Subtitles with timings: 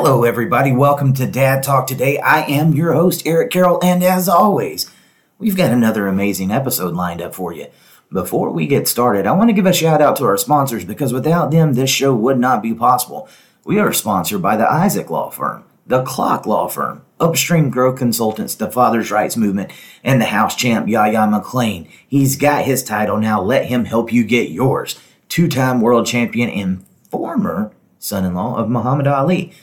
[0.06, 0.70] Hello, everybody.
[0.70, 2.19] Welcome to Dad Talk Today.
[2.19, 4.91] I am your host, Eric Carroll, and as always,
[5.38, 7.69] we've got another amazing episode lined up for you.
[8.12, 11.14] Before we get started, I want to give a shout out to our sponsors because
[11.14, 13.30] without them, this show would not be possible.
[13.64, 18.55] We are sponsored by the Isaac Law Firm, the Clock Law Firm, Upstream Growth Consultants,
[18.55, 21.88] the Father's Rights Movement, and the House Champ Yahya McClain.
[22.06, 23.41] He's got his title now.
[23.41, 25.00] Let him help you get yours.
[25.30, 29.55] Two time world champion and former son in law of Muhammad Ali.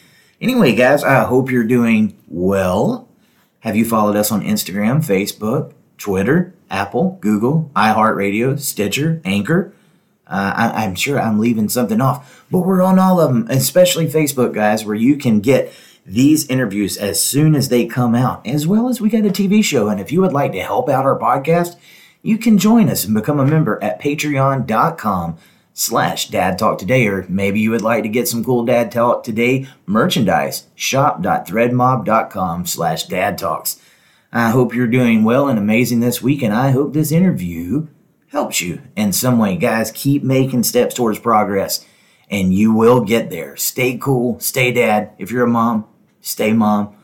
[0.42, 3.08] Anyway, guys, I hope you're doing well.
[3.60, 9.72] Have you followed us on Instagram, Facebook, Twitter, Apple, Google, iHeartRadio, Stitcher, Anchor?
[10.26, 14.08] Uh, I, I'm sure I'm leaving something off, but we're on all of them, especially
[14.08, 15.72] Facebook, guys, where you can get
[16.08, 19.64] these interviews as soon as they come out, as well as we got a TV
[19.64, 19.90] show.
[19.90, 21.76] And if you would like to help out our podcast,
[22.24, 25.38] you can join us and become a member at patreon.com
[25.74, 29.24] slash dad talk today or maybe you would like to get some cool dad talk
[29.24, 30.68] today merchandise.
[30.76, 33.80] Shop.threadmob.com slash dad talks.
[34.34, 37.88] I hope you're doing well and amazing this week and i hope this interview
[38.28, 39.58] helps you in some way.
[39.58, 41.86] Guys keep making steps towards progress
[42.30, 43.56] and you will get there.
[43.58, 45.12] Stay cool stay dad.
[45.18, 45.86] If you're a mom
[46.22, 46.96] stay mom.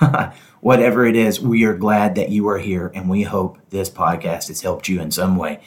[0.60, 4.48] Whatever it is we are glad that you are here and we hope this podcast
[4.48, 5.60] has helped you in some way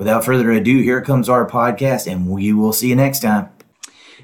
[0.00, 3.50] Without further ado, here comes our podcast, and we will see you next time.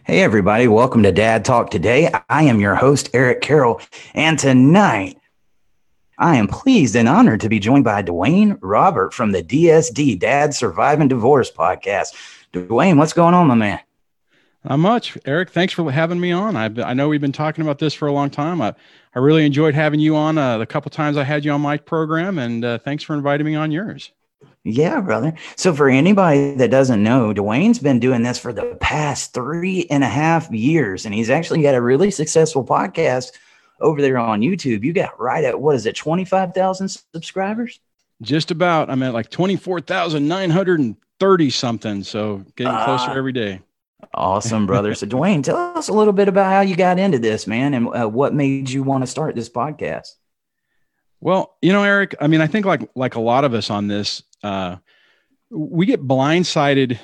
[0.05, 2.11] Hey, everybody, welcome to Dad Talk Today.
[2.31, 3.83] I am your host, Eric Carroll,
[4.15, 5.19] and tonight
[6.17, 10.55] I am pleased and honored to be joined by Dwayne Robert from the DSD Dad
[10.55, 12.15] Surviving Divorce podcast.
[12.55, 13.81] Dwayne, what's going on, my man?
[14.65, 15.51] Not much, Eric.
[15.51, 16.57] Thanks for having me on.
[16.57, 18.63] I, I know we've been talking about this for a long time.
[18.63, 18.75] I,
[19.15, 21.77] I really enjoyed having you on uh, the couple times I had you on my
[21.77, 24.11] program, and uh, thanks for inviting me on yours.
[24.69, 25.33] Yeah, brother.
[25.55, 30.03] So for anybody that doesn't know, Dwayne's been doing this for the past three and
[30.03, 33.31] a half years, and he's actually got a really successful podcast
[33.81, 34.83] over there on YouTube.
[34.83, 37.79] You got right at what is it, twenty five thousand subscribers?
[38.23, 38.91] Just about.
[38.91, 42.03] I'm at like twenty four thousand nine hundred and thirty something.
[42.03, 43.15] So getting closer Ah.
[43.17, 43.61] every day.
[44.15, 44.95] Awesome, brother.
[44.95, 47.87] So Dwayne, tell us a little bit about how you got into this, man, and
[47.95, 50.15] uh, what made you want to start this podcast.
[51.21, 53.89] Well, you know, Eric, I mean, I think like like a lot of us on
[53.89, 54.77] this, uh,
[55.51, 56.99] we get blindsided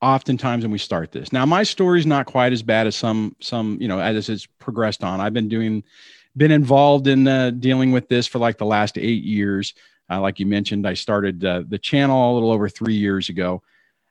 [0.00, 1.32] oftentimes when we start this.
[1.32, 5.02] Now, my story's not quite as bad as some some, you know, as it's progressed
[5.02, 5.20] on.
[5.20, 5.82] I've been doing
[6.36, 9.74] been involved in uh, dealing with this for like the last 8 years.
[10.08, 13.62] Uh, like you mentioned, I started uh, the channel a little over 3 years ago.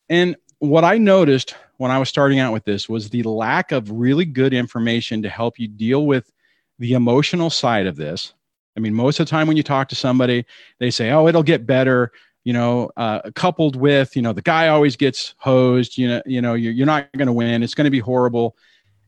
[0.09, 3.89] And what I noticed when I was starting out with this was the lack of
[3.91, 6.31] really good information to help you deal with
[6.79, 8.33] the emotional side of this.
[8.77, 10.45] I mean, most of the time when you talk to somebody,
[10.79, 12.11] they say, "Oh, it'll get better."
[12.43, 15.97] You know, uh, coupled with you know the guy always gets hosed.
[15.97, 17.63] You know, you know you're, you're not going to win.
[17.63, 18.55] It's going to be horrible.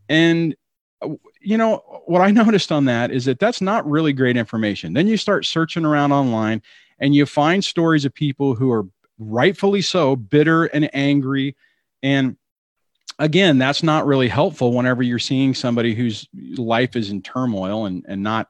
[0.10, 0.56] And
[1.40, 4.94] you know what I noticed on that is that that's not really great information.
[4.94, 6.64] Then you start searching around online,
[7.00, 8.88] and you find stories of people who are
[9.20, 11.56] rightfully so bitter and angry,
[12.02, 12.38] and
[13.20, 16.28] again, that's not really helpful whenever you're seeing somebody whose
[16.58, 18.50] life is in turmoil and and not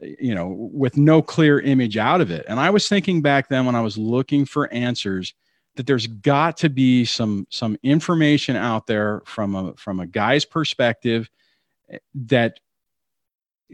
[0.00, 2.44] you know, with no clear image out of it.
[2.48, 5.34] And I was thinking back then when I was looking for answers
[5.76, 10.44] that there's got to be some some information out there from a from a guy's
[10.44, 11.30] perspective
[11.90, 12.60] eh, that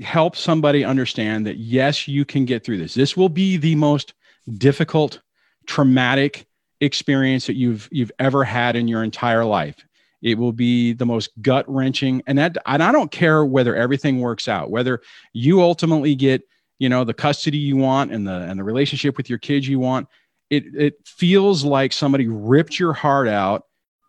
[0.03, 2.95] helps somebody understand that yes, you can get through this.
[2.95, 4.15] This will be the most
[4.59, 5.21] difficult,
[5.67, 6.47] traumatic
[6.81, 9.86] experience that you've you've ever had in your entire life.
[10.23, 14.21] It will be the most gut wrenching, and that and I don't care whether everything
[14.21, 15.01] works out, whether
[15.33, 16.43] you ultimately get
[16.79, 19.79] you know the custody you want and the and the relationship with your kids you
[19.79, 20.09] want.
[20.51, 23.65] It it feels like somebody ripped your heart out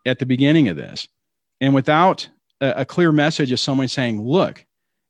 [0.06, 1.06] at the beginning of this,
[1.60, 2.28] and without
[2.60, 4.64] a, a clear message of someone saying, look,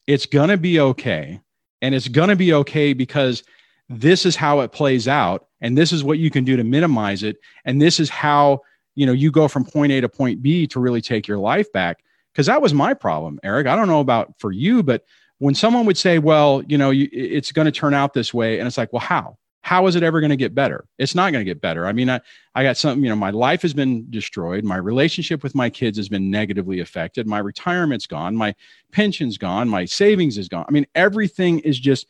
[0.07, 1.41] it's going to be okay.
[1.81, 3.45] And it's going to be okay because
[3.89, 5.47] this is how it plays out.
[5.61, 7.37] And this is what you can do to minimize it.
[7.65, 8.63] And this is how,
[8.99, 11.73] you know, you go from point A to point B to really take your life
[11.73, 12.05] back.
[12.35, 13.67] Cause that was my problem, Eric.
[13.67, 15.05] I don't know about for you, but
[15.39, 18.59] when someone would say, well, you know, you, it's going to turn out this way.
[18.59, 19.39] And it's like, well, how?
[19.69, 20.87] how is it ever going to get better?
[20.97, 21.87] It's not going to get better.
[21.87, 22.21] I mean, I,
[22.55, 24.65] I got some, you know, my life has been destroyed.
[24.65, 27.27] My relationship with my kids has been negatively affected.
[27.27, 28.35] My retirement's gone.
[28.35, 28.55] My
[28.93, 29.69] pension's gone.
[29.69, 30.65] My savings is gone.
[30.67, 32.07] I mean, everything is just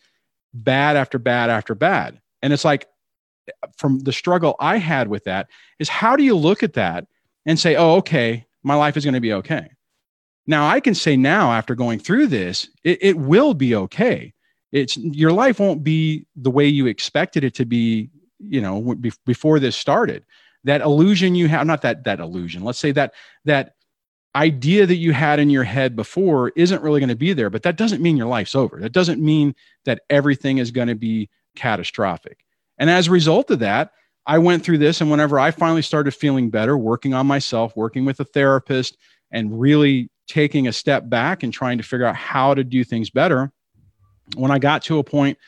[0.54, 2.20] bad after bad after bad.
[2.42, 2.86] And it's like,
[3.76, 5.48] from the struggle I had with that,
[5.78, 7.06] is how do you look at that
[7.46, 9.68] and say, oh, okay, my life is going to be okay?
[10.46, 14.32] Now, I can say now, after going through this, it, it will be okay.
[14.72, 19.12] It's your life won't be the way you expected it to be you know be,
[19.24, 20.24] before this started.
[20.64, 23.14] That illusion you have not that that illusion let's say that
[23.44, 23.74] that
[24.34, 27.62] idea that you had in your head before isn't really going to be there but
[27.62, 28.78] that doesn't mean your life's over.
[28.80, 29.54] That doesn't mean
[29.84, 32.44] that everything is going to be catastrophic
[32.78, 33.92] and as a result of that
[34.26, 38.04] i went through this and whenever i finally started feeling better working on myself working
[38.04, 38.96] with a therapist
[39.30, 43.10] and really taking a step back and trying to figure out how to do things
[43.10, 43.50] better
[44.36, 45.38] when I got to a point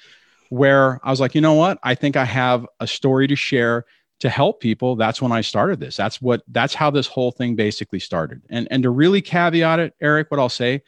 [0.49, 1.79] where I was like, you know what?
[1.82, 3.85] I think I have a story to share
[4.21, 4.97] to help people.
[4.97, 5.97] That's when I started this.
[5.97, 8.43] That's what that's how this whole thing basically started.
[8.50, 10.83] And and to really caveat it, Eric, what I'll say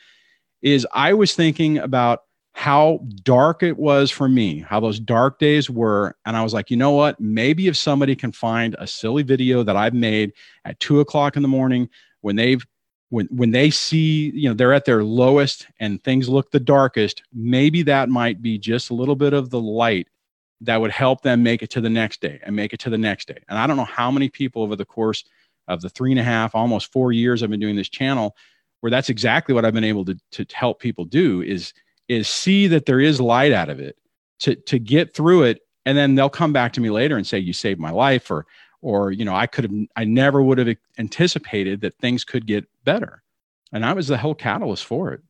[0.63, 2.23] is I was thinking about
[2.63, 6.15] how dark it was for me, how those dark days were.
[6.25, 7.19] And I was like, you know what?
[7.19, 10.33] Maybe if somebody can find a silly video that I've made
[10.65, 11.89] at two o'clock in the morning
[12.21, 12.65] when they've
[13.09, 17.25] when when they see you know they're at their lowest and things look the darkest
[17.35, 20.07] maybe that might be just a little bit of the light
[20.61, 22.97] that would help them make it to the next day and make it to the
[22.97, 25.25] next day and i don't know how many people over the course
[25.69, 28.35] of the three and a half almost four years i've been doing this channel
[28.81, 31.75] where that's exactly what i've been able to, to help people do is
[32.13, 33.97] is see that there is light out of it
[34.41, 35.61] to to get through it.
[35.85, 38.47] And then they'll come back to me later and say you saved my life or
[38.83, 42.67] or you know i could have i never would have anticipated that things could get
[42.85, 43.23] better.
[43.73, 45.21] And i was the whole catalyst for it.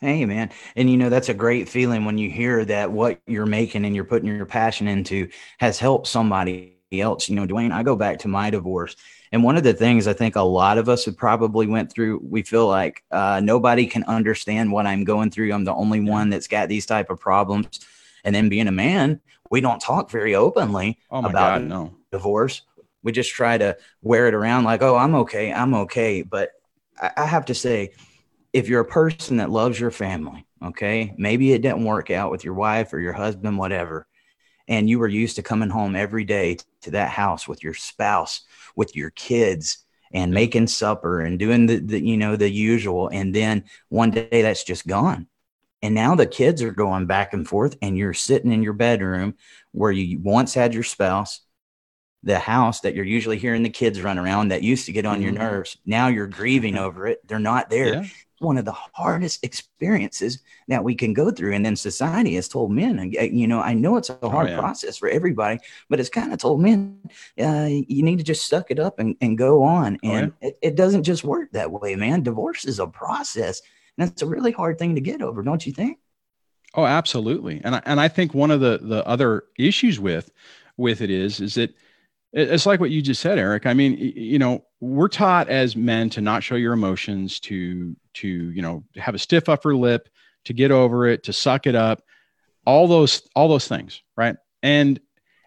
[0.00, 0.50] Hey man.
[0.74, 3.94] And you know that's a great feeling when you hear that what you're making and
[3.94, 5.28] you're putting your passion into
[5.58, 7.28] has helped somebody else.
[7.28, 8.96] You know dwayne i go back to my divorce
[9.32, 12.20] and one of the things i think a lot of us have probably went through
[12.22, 16.30] we feel like uh, nobody can understand what i'm going through i'm the only one
[16.30, 17.80] that's got these type of problems
[18.24, 19.20] and then being a man
[19.50, 22.62] we don't talk very openly oh about god no divorce.
[23.02, 26.22] We just try to wear it around like, oh, I'm okay, I'm okay.
[26.22, 26.50] But
[27.00, 27.92] I, I have to say,
[28.52, 32.44] if you're a person that loves your family, okay, maybe it didn't work out with
[32.44, 34.06] your wife or your husband, whatever,
[34.66, 38.42] and you were used to coming home every day to that house with your spouse,
[38.76, 39.78] with your kids,
[40.12, 44.28] and making supper and doing the, the you know the usual, and then one day
[44.30, 45.26] that's just gone.
[45.82, 49.34] And now the kids are going back and forth, and you're sitting in your bedroom
[49.72, 51.40] where you once had your spouse,
[52.22, 55.16] the house that you're usually hearing the kids run around that used to get on
[55.16, 55.22] mm-hmm.
[55.24, 55.76] your nerves.
[55.84, 57.26] Now you're grieving over it.
[57.26, 57.94] They're not there.
[57.94, 58.06] Yeah.
[58.38, 61.54] One of the hardest experiences that we can go through.
[61.54, 64.50] And then society has told men, you know, I know it's a oh, hard oh,
[64.50, 64.58] yeah.
[64.58, 67.00] process for everybody, but it's kind of told men,
[67.40, 69.98] uh, you need to just suck it up and, and go on.
[70.04, 70.48] Oh, and yeah.
[70.48, 72.22] it, it doesn't just work that way, man.
[72.22, 73.62] Divorce is a process.
[73.96, 75.98] And it's a really hard thing to get over, don't you think?
[76.74, 77.62] Oh, absolutely.
[77.64, 80.30] And I, and I think one of the, the other issues with,
[80.76, 81.74] with it is, is that
[82.32, 86.10] it's like what you just said eric i mean you know we're taught as men
[86.10, 90.08] to not show your emotions to to you know have a stiff upper lip
[90.44, 92.02] to get over it to suck it up
[92.64, 95.00] all those all those things right and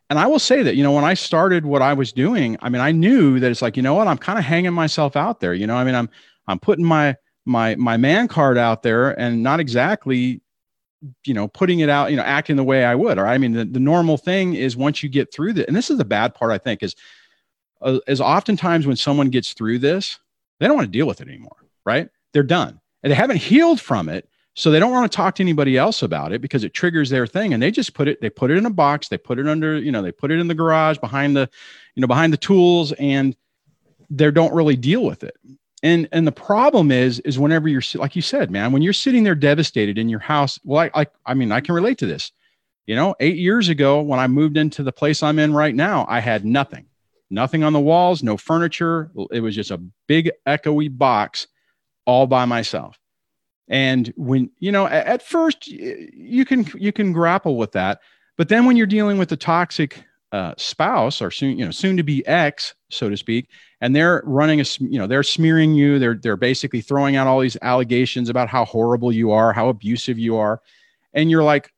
[0.10, 2.70] and i will say that you know when i started what i was doing i
[2.70, 5.40] mean i knew that it's like you know what i'm kind of hanging myself out
[5.40, 6.10] there you know i mean i'm
[6.48, 10.42] i'm putting my my my man card out there and not exactly
[11.26, 13.18] you know, putting it out, you know, acting the way I would.
[13.18, 15.90] Or I mean, the, the normal thing is once you get through that, and this
[15.90, 16.96] is the bad part, I think, is
[17.82, 20.20] uh, is oftentimes when someone gets through this,
[20.60, 22.10] they don't want to deal with it anymore, right?
[22.34, 24.30] They're done and they haven't healed from it.
[24.56, 27.26] So they don't want to talk to anybody else about it because it triggers their
[27.26, 27.54] thing.
[27.54, 29.78] And they just put it, they put it in a box, they put it under,
[29.78, 31.50] you know, they put it in the garage behind the,
[31.96, 33.38] you know, behind the tools and
[34.10, 35.38] they don't really deal with it
[35.84, 39.24] and and the problem is is whenever you're like you said man when you're sitting
[39.24, 42.32] there devastated in your house well I, I i mean i can relate to this
[42.86, 46.06] you know eight years ago when i moved into the place i'm in right now
[46.10, 46.86] i had nothing
[47.30, 51.48] nothing on the walls no furniture it was just a big echoey box
[52.10, 52.98] all by myself
[53.68, 58.00] and when you know at first you can you can grapple with that
[58.36, 61.98] but then when you're dealing with the toxic uh, spouse or soon, you know, soon
[61.98, 63.50] to be ex, so to speak,
[63.82, 65.98] and they're running a, you know, they're smearing you.
[65.98, 70.20] They're they're basically throwing out all these allegations about how horrible you are, how abusive
[70.20, 70.62] you are,
[71.14, 71.74] and you're like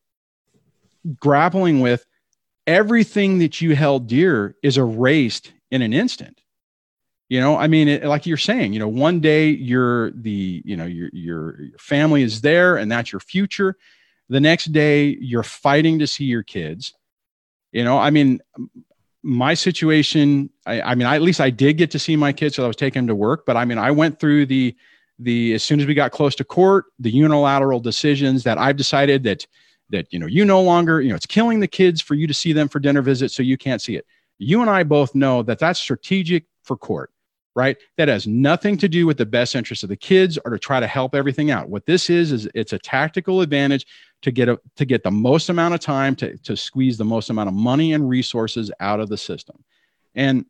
[1.19, 2.05] grappling with
[2.67, 6.40] everything that you held dear is erased in an instant.
[7.31, 10.75] You know, I mean, it, like you're saying, you know, one day you're the, you
[10.75, 13.77] know, your, your family is there and that's your future.
[14.27, 16.93] The next day you're fighting to see your kids.
[17.71, 18.41] You know, I mean,
[19.23, 22.57] my situation, I, I mean, I, at least I did get to see my kids,
[22.57, 23.45] so I was taking them to work.
[23.45, 24.75] But I mean, I went through the
[25.17, 29.23] the as soon as we got close to court, the unilateral decisions that I've decided
[29.23, 29.47] that
[29.91, 32.33] that you know you no longer, you know, it's killing the kids for you to
[32.33, 34.05] see them for dinner visits, so you can't see it.
[34.37, 37.09] You and I both know that that's strategic for court
[37.55, 37.77] right?
[37.97, 40.79] That has nothing to do with the best interest of the kids or to try
[40.79, 41.69] to help everything out.
[41.69, 43.85] What this is is it's a tactical advantage
[44.21, 47.29] to get a, to get the most amount of time to to squeeze the most
[47.29, 49.63] amount of money and resources out of the system.
[50.15, 50.45] And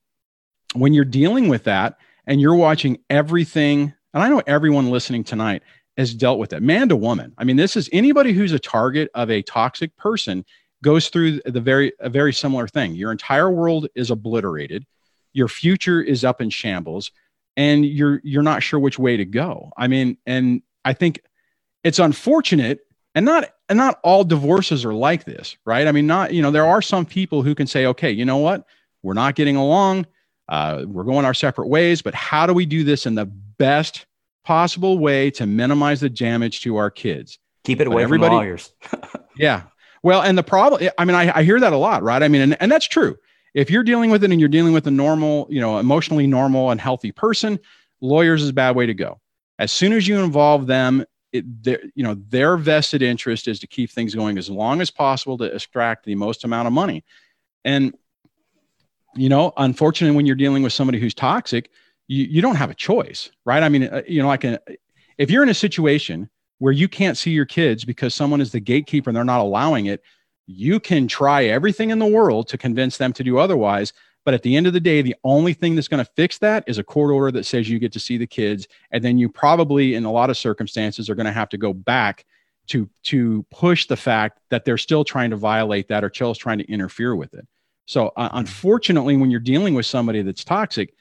[0.73, 5.63] when you're dealing with that and you're watching everything, and I know everyone listening tonight
[5.97, 7.33] has dealt with it, man to woman.
[7.37, 10.45] I mean, this is anybody who's a target of a toxic person
[10.83, 12.93] goes through the very a very similar thing.
[12.95, 14.85] Your entire world is obliterated
[15.33, 17.11] your future is up in shambles
[17.57, 19.71] and you're you're not sure which way to go.
[19.77, 21.21] I mean and i think
[21.83, 22.79] it's unfortunate
[23.15, 25.87] and not and not all divorces are like this right?
[25.87, 28.37] I mean not you know there are some people who can say okay you know
[28.37, 28.65] what?
[29.03, 30.05] We're not getting along.
[30.47, 34.05] Uh, we're going our separate ways but how do we do this in the best
[34.43, 37.39] possible way to minimize the damage to our kids?
[37.63, 38.73] Keep it away everybody, from lawyers.
[39.37, 39.63] Yeah.
[40.03, 42.23] Well and the problem i mean I, I hear that a lot right?
[42.23, 43.17] I mean and, and that's true
[43.53, 46.71] if you're dealing with it and you're dealing with a normal, you know, emotionally normal
[46.71, 47.59] and healthy person,
[47.99, 49.19] lawyers is a bad way to go.
[49.59, 51.45] As soon as you involve them, it,
[51.95, 55.45] you know, their vested interest is to keep things going as long as possible to
[55.45, 57.03] extract the most amount of money.
[57.63, 57.93] And,
[59.15, 61.69] you know, unfortunately, when you're dealing with somebody who's toxic,
[62.07, 63.63] you, you don't have a choice, right?
[63.63, 64.59] I mean, uh, you know, like a,
[65.17, 68.59] if you're in a situation where you can't see your kids because someone is the
[68.59, 70.01] gatekeeper and they're not allowing it,
[70.51, 73.93] you can try everything in the world to convince them to do otherwise.
[74.23, 76.63] But at the end of the day, the only thing that's going to fix that
[76.67, 78.67] is a court order that says you get to see the kids.
[78.91, 81.73] And then you probably, in a lot of circumstances, are going to have to go
[81.73, 82.25] back
[82.67, 86.59] to, to push the fact that they're still trying to violate that or still trying
[86.59, 87.47] to interfere with it.
[87.87, 90.93] So, uh, unfortunately, when you're dealing with somebody that's toxic,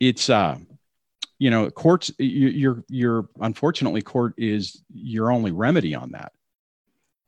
[0.00, 0.56] it's, uh,
[1.38, 6.32] you know, courts, you're, you're, unfortunately, court is your only remedy on that.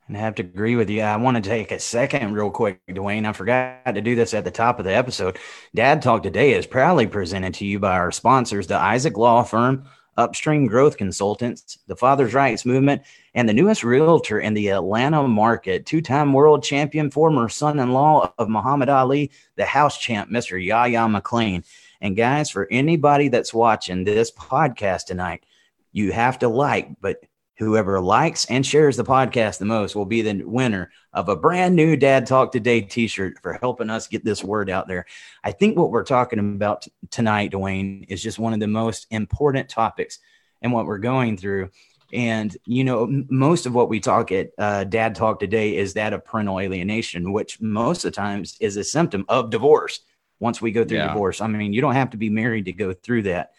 [0.07, 1.01] And I have to agree with you.
[1.01, 3.27] I want to take a second, real quick, Dwayne.
[3.27, 5.39] I forgot to do this at the top of the episode.
[5.73, 9.85] Dad Talk today is proudly presented to you by our sponsors, the Isaac Law Firm,
[10.15, 13.01] Upstream Growth Consultants, the Father's Rights Movement,
[13.33, 17.91] and the newest realtor in the Atlanta market, two time world champion, former son in
[17.91, 20.63] law of Muhammad Ali, the house champ, Mr.
[20.63, 21.65] Yahya McClain.
[21.99, 25.43] And guys, for anybody that's watching this podcast tonight,
[25.91, 27.23] you have to like, but
[27.57, 31.73] Whoever likes and shares the podcast the most will be the winner of a brand
[31.73, 35.05] new Dad Talk Today t shirt for helping us get this word out there.
[35.41, 39.07] I think what we're talking about t- tonight, Dwayne, is just one of the most
[39.09, 40.19] important topics
[40.61, 41.69] and what we're going through.
[42.11, 45.93] And, you know, m- most of what we talk at uh, Dad Talk Today is
[45.93, 50.01] that of parental alienation, which most of the times is a symptom of divorce
[50.41, 51.07] once we go through yeah.
[51.07, 51.39] divorce.
[51.39, 53.51] I mean, you don't have to be married to go through that.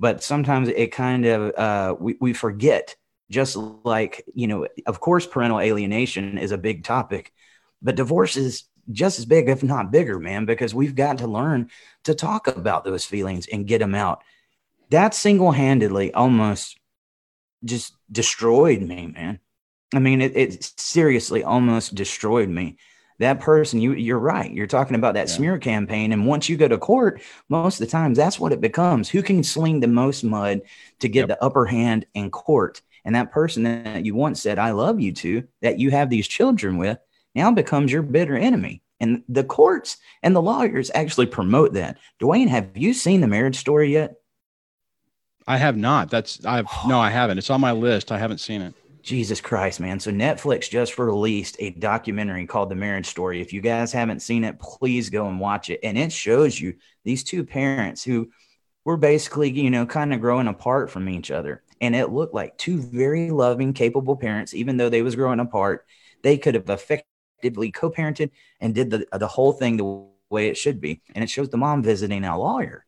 [0.00, 2.96] But sometimes it kind of, uh, we, we forget
[3.30, 7.32] just like you know of course parental alienation is a big topic
[7.82, 11.70] but divorce is just as big if not bigger man because we've got to learn
[12.04, 14.22] to talk about those feelings and get them out.
[14.90, 16.78] That single-handedly almost
[17.64, 19.40] just destroyed me man.
[19.94, 22.76] I mean it, it seriously almost destroyed me.
[23.18, 24.52] That person you you're right.
[24.52, 25.34] You're talking about that yeah.
[25.34, 28.60] smear campaign and once you go to court most of the times that's what it
[28.60, 29.08] becomes.
[29.08, 30.60] Who can sling the most mud
[31.00, 31.28] to get yep.
[31.28, 35.12] the upper hand in court and that person that you once said, I love you
[35.12, 36.98] to, that you have these children with,
[37.36, 38.82] now becomes your bitter enemy.
[38.98, 41.98] And the courts and the lawyers actually promote that.
[42.20, 44.14] Dwayne, have you seen the marriage story yet?
[45.46, 46.10] I have not.
[46.10, 47.38] That's I've no, I haven't.
[47.38, 48.10] It's on my list.
[48.10, 48.74] I haven't seen it.
[49.02, 50.00] Jesus Christ, man.
[50.00, 53.40] So Netflix just released a documentary called The Marriage Story.
[53.40, 55.78] If you guys haven't seen it, please go and watch it.
[55.84, 58.30] And it shows you these two parents who
[58.84, 62.56] were basically, you know, kind of growing apart from each other and it looked like
[62.56, 65.86] two very loving, capable parents, even though they was growing apart,
[66.22, 68.30] they could have effectively co-parented
[68.60, 71.02] and did the the whole thing the way it should be.
[71.14, 72.84] And it shows the mom visiting a lawyer.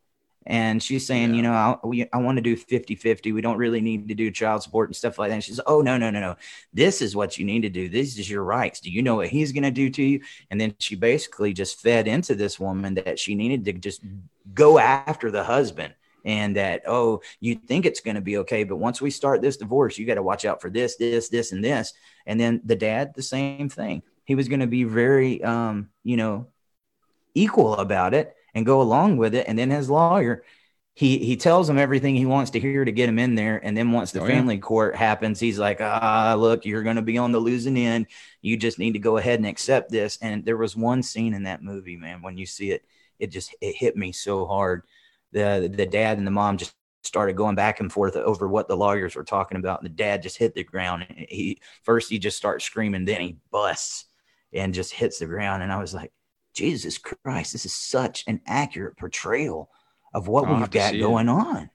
[0.47, 3.33] And she's saying, you know, I, we, I want to do 50 50.
[3.33, 5.35] We don't really need to do child support and stuff like that.
[5.35, 6.37] And she says, Oh, no, no, no, no.
[6.73, 7.91] This is what you need to do.
[7.91, 8.81] This is your rights.
[8.81, 10.21] Do you know what he's going to do to you?
[10.51, 14.01] And then she basically just fed into this woman that she needed to just
[14.55, 15.93] go after the husband
[16.25, 19.57] and that oh you think it's going to be okay but once we start this
[19.57, 21.93] divorce you got to watch out for this this this and this.
[22.27, 24.03] And then the dad the same thing.
[24.25, 26.49] He was going to be very um you know
[27.35, 29.47] equal about it and go along with it.
[29.49, 30.45] And then his lawyer
[30.95, 33.61] he he tells him everything he wants to hear to get him in there.
[33.65, 34.61] And then once the Oh, family yeah.
[34.61, 38.07] court happens he's like ah look you're going to be on the losing end.
[38.43, 40.19] You just need to go ahead and accept this.
[40.21, 42.85] And there was one scene in that movie man when you see it
[43.19, 44.83] it just it hit me so hard
[45.33, 48.77] the the dad and the mom just started going back and forth over what the
[48.77, 52.19] lawyers were talking about and the dad just hit the ground and he first he
[52.19, 54.07] just starts screaming then he busts
[54.53, 56.13] and just hits the ground and i was like
[56.55, 59.71] jesus christ this is such an accurate portrayal
[60.13, 61.03] of what I'll we've got see it.
[61.03, 61.71] going on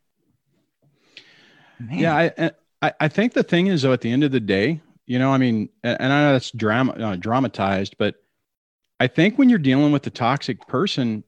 [1.79, 2.00] Man.
[2.00, 4.81] Yeah, I, I I think the thing is though, at the end of the day,
[5.05, 8.15] you know, I mean, and and I know that's drama uh, dramatized, but
[9.00, 11.24] I think when you're dealing with a toxic person,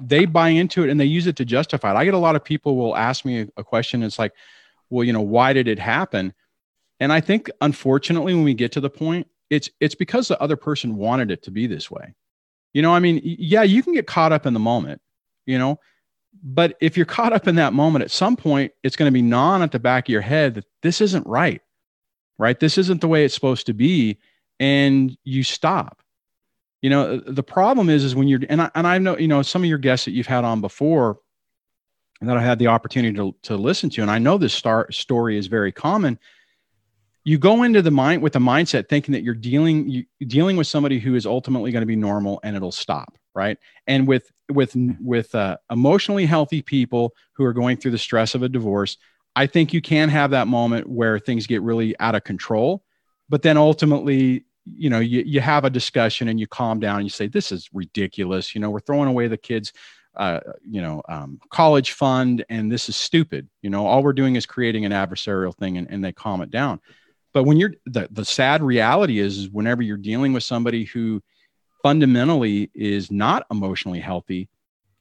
[0.00, 1.96] they buy into it and they use it to justify it.
[1.96, 4.02] I get a lot of people will ask me a question.
[4.02, 4.32] It's like,
[4.90, 6.32] well, you know, why did it happen?
[7.00, 10.56] And I think unfortunately, when we get to the point, it's it's because the other
[10.56, 12.14] person wanted it to be this way.
[12.72, 15.00] You know, I mean, yeah, you can get caught up in the moment,
[15.46, 15.80] you know,
[16.42, 19.22] but if you're caught up in that moment, at some point, it's going to be
[19.22, 21.60] gnawing at the back of your head that this isn't right,
[22.38, 22.60] right?
[22.60, 24.18] This isn't the way it's supposed to be,
[24.60, 26.00] and you stop.
[26.82, 29.42] You know, the problem is, is when you're, and I, and I know, you know,
[29.42, 31.18] some of your guests that you've had on before,
[32.22, 35.38] that I had the opportunity to, to listen to, and I know this star story
[35.38, 36.18] is very common.
[37.24, 40.66] You go into the mind with the mindset thinking that you're dealing you, dealing with
[40.66, 43.58] somebody who is ultimately going to be normal and it'll stop, right?
[43.86, 48.42] And with with with uh, emotionally healthy people who are going through the stress of
[48.42, 48.96] a divorce,
[49.36, 52.84] I think you can have that moment where things get really out of control,
[53.28, 54.44] but then ultimately,
[54.76, 57.52] you know, you, you have a discussion and you calm down and you say, "This
[57.52, 59.72] is ridiculous." You know, we're throwing away the kids'
[60.16, 63.48] uh, you know, um, college fund, and this is stupid.
[63.62, 66.50] You know, all we're doing is creating an adversarial thing, and, and they calm it
[66.50, 66.80] down.
[67.32, 71.22] But when you're the the sad reality is, is whenever you're dealing with somebody who
[71.82, 74.48] fundamentally is not emotionally healthy,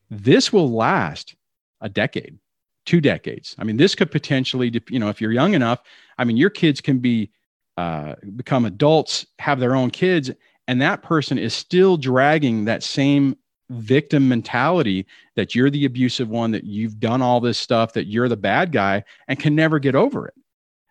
[0.10, 1.36] this will last
[1.82, 2.38] a decade,
[2.86, 3.56] two decades.
[3.58, 5.82] I mean, this could potentially, you know, if you're young enough,
[6.18, 7.32] I mean, your kids can be
[7.80, 10.30] uh, become adults, have their own kids,
[10.68, 13.38] and that person is still dragging that same
[13.70, 15.06] victim mentality
[15.38, 18.74] that you're the abusive one, that you've done all this stuff, that you're the bad
[18.74, 20.34] guy, and can never get over it.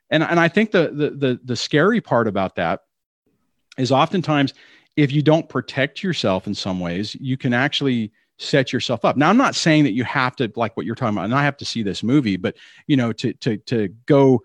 [0.08, 2.80] And and I think the the the, the scary part about that
[3.76, 4.54] is oftentimes
[4.96, 9.18] if you don't protect yourself in some ways, you can actually set yourself up.
[9.18, 11.44] Now, I'm not saying that you have to like what you're talking about, and I
[11.44, 14.42] have to see this movie, but you know, to to to go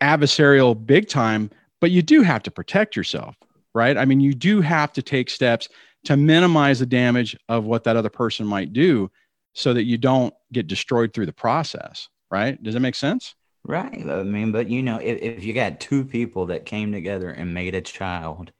[0.00, 3.36] adversarial big time, but you do have to protect yourself,
[3.74, 3.96] right?
[3.96, 5.68] I mean, you do have to take steps
[6.04, 9.10] to minimize the damage of what that other person might do
[9.54, 12.62] so that you don't get destroyed through the process, right?
[12.62, 13.34] Does that make sense?
[13.64, 14.08] Right.
[14.08, 17.52] I mean, but you know, if, if you got two people that came together and
[17.52, 18.52] made a child,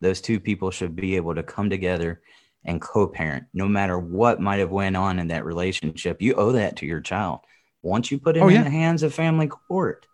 [0.00, 2.22] those two people should be able to come together
[2.64, 6.22] and co-parent no matter what might have went on in that relationship.
[6.22, 7.40] You owe that to your child.
[7.82, 8.62] Once you put it Oh, in yeah.
[8.64, 10.06] the hands of family court,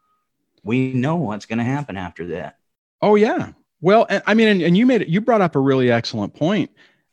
[0.64, 2.58] we know what's going to happen after that.
[3.00, 3.52] Oh yeah.
[3.80, 5.08] Well, and, I mean, and, and you made it.
[5.08, 6.70] You brought up a really excellent point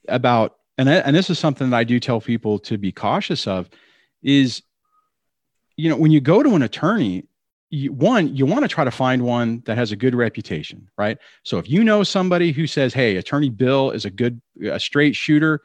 [0.07, 3.69] about, and and this is something that I do tell people to be cautious of,
[4.23, 4.63] is,
[5.75, 7.25] you know, when you go to an attorney,
[7.69, 11.17] you, one, you want to try to find one that has a good reputation, right?
[11.43, 15.15] So if you know somebody who says, "Hey, Attorney Bill is a good, a straight
[15.15, 15.61] shooter,"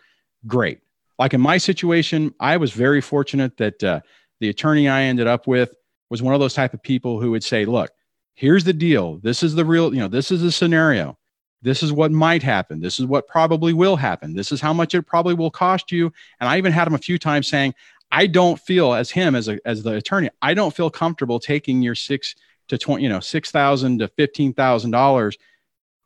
[0.47, 0.81] great.
[1.21, 4.01] Like in my situation, I was very fortunate that uh,
[4.41, 5.75] the attorney I ended up with
[6.11, 7.91] was one of those type of people who would say, "Look."
[8.37, 9.19] here's the deal.
[9.23, 11.19] This is the real, you know, this is the scenario.
[11.63, 12.81] This is what might happen.
[12.81, 14.35] This is what probably will happen.
[14.35, 16.13] This is how much it probably will cost you.
[16.39, 17.75] And I even had him a few times saying,
[18.13, 21.83] I don't feel as him as a as the attorney, I don't feel comfortable taking
[21.83, 22.37] your six
[22.69, 25.37] to twenty, you know, six thousand to fifteen thousand dollars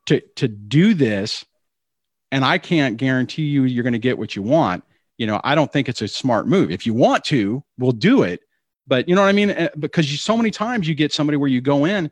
[0.06, 1.44] to to do this.
[2.32, 4.84] And I can't guarantee you you're going to get what you want.
[5.18, 6.70] You know, I don't think it's a smart move.
[6.70, 8.40] If you want to, we'll do it
[8.90, 9.52] but you know what I mean?
[9.52, 12.10] Uh, Because you, so many times you get somebody where you go in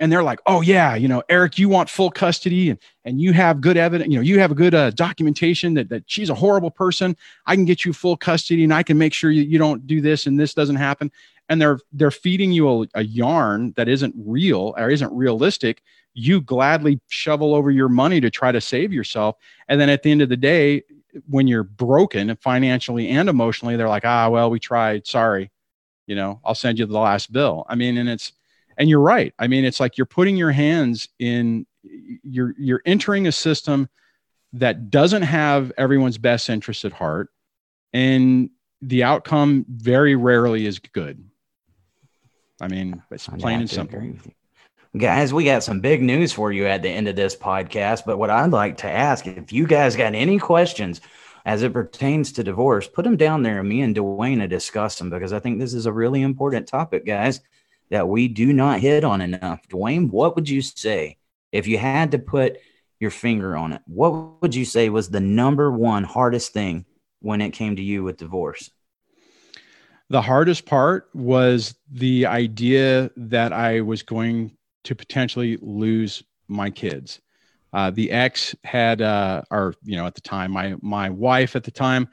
[0.00, 3.32] and they're like, oh yeah, you know, Eric, you want full custody and, and you
[3.32, 6.34] have good evidence, you know, you have a good uh, documentation that, that she's a
[6.34, 7.16] horrible person.
[7.46, 10.00] I can get you full custody and I can make sure you, you don't do
[10.00, 11.12] this and this doesn't happen.
[11.48, 15.80] And they're, they're feeding you a, a yarn that isn't real or isn't realistic.
[16.12, 19.36] You gladly shovel over your money to try to save yourself.
[19.68, 20.82] And then at the end of the day,
[21.28, 25.06] when you're broken financially and emotionally, they're like, ah, well, we tried.
[25.06, 25.50] Sorry,
[26.06, 27.66] you know, I'll send you the last bill.
[27.68, 28.32] I mean, and it's
[28.78, 29.34] and you're right.
[29.38, 31.66] I mean, it's like you're putting your hands in.
[31.82, 33.88] You're you're entering a system
[34.52, 37.30] that doesn't have everyone's best interest at heart,
[37.92, 38.50] and
[38.82, 41.24] the outcome very rarely is good.
[42.60, 43.98] I mean, it's plain and simple.
[43.98, 44.32] agree with you.
[44.98, 48.04] Guys, we got some big news for you at the end of this podcast.
[48.06, 51.02] But what I'd like to ask if you guys got any questions
[51.46, 55.08] as it pertains to divorce, put them down there and me and Dwayne discuss them
[55.08, 57.40] because I think this is a really important topic, guys,
[57.88, 59.66] that we do not hit on enough.
[59.68, 61.18] Dwayne, what would you say
[61.52, 62.58] if you had to put
[62.98, 63.82] your finger on it?
[63.86, 66.84] What would you say was the number one hardest thing
[67.20, 68.72] when it came to you with divorce?
[70.10, 77.20] The hardest part was the idea that I was going to potentially lose my kids.
[77.76, 81.62] Uh, the ex had, uh, or you know, at the time, my my wife at
[81.62, 82.08] the time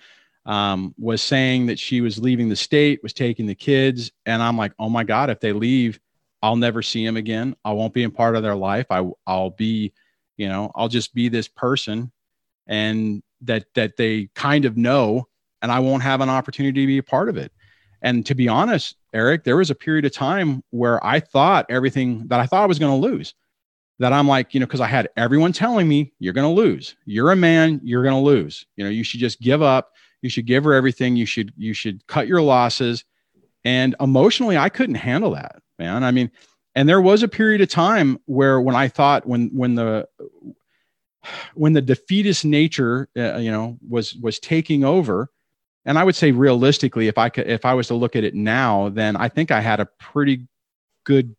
[0.46, 4.58] um, was saying that she was leaving the state, was taking the kids, and I'm
[4.58, 6.02] like, oh my god, if they leave,
[6.42, 7.56] I'll never see them again.
[7.64, 8.88] I won't be a part of their life.
[8.90, 9.94] I I'll be,
[10.36, 12.12] you know, I'll just be this person,
[12.68, 15.30] and that that they kind of know,
[15.62, 17.54] and I won't have an opportunity to be a part of it.
[18.02, 22.28] And to be honest, Eric, there was a period of time where I thought everything
[22.28, 23.34] that I thought I was going to lose.
[24.00, 26.96] That I'm like, you know, because I had everyone telling me, you're going to lose.
[27.06, 28.66] You're a man, you're going to lose.
[28.76, 29.94] You know, you should just give up.
[30.22, 31.16] You should give her everything.
[31.16, 33.06] You should, you should cut your losses.
[33.64, 36.04] And emotionally, I couldn't handle that, man.
[36.04, 36.32] I mean,
[36.76, 40.08] and there was a period of time where when I thought when when the
[41.54, 45.30] when the defeatist nature, uh, you know, was was taking over,
[45.86, 48.34] and I would say realistically, if I could, if I was to look at it
[48.34, 50.48] now, then I think I had a pretty
[51.04, 51.36] good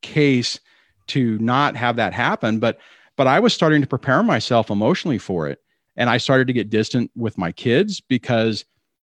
[0.00, 0.60] case
[1.08, 2.58] to not have that happen.
[2.58, 2.78] But
[3.16, 5.58] but I was starting to prepare myself emotionally for it,
[5.96, 8.64] and I started to get distant with my kids because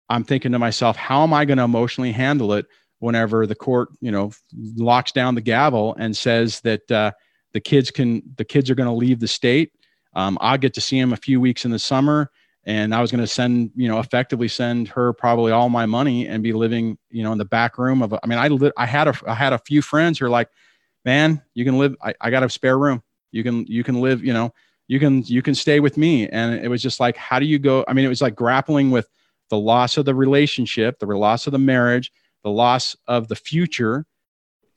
[0.10, 2.68] I'm thinking to myself, how am I going to emotionally handle it
[3.00, 4.32] whenever the court, you know,
[4.76, 7.12] locks down the gavel and says that uh,
[7.54, 9.72] the kids can, the kids are going to leave the state.
[10.14, 12.32] Um, I'll get to see them a few weeks in the summer
[12.66, 16.28] and I was going to send, you know, effectively send her probably all my money
[16.28, 18.14] and be living, you know, in the back room of.
[18.14, 20.30] A, I mean, I li- I had a I had a few friends who are
[20.30, 20.50] like,
[21.06, 21.96] man, you can live.
[22.02, 23.02] I, I got a spare room.
[23.32, 24.24] You can you can live.
[24.24, 24.54] You know,
[24.88, 26.28] you can you can stay with me.
[26.28, 27.86] And it was just like, how do you go?
[27.88, 29.08] I mean, it was like grappling with
[29.50, 32.12] the loss of the relationship, the loss of the marriage,
[32.44, 34.06] the loss of the future.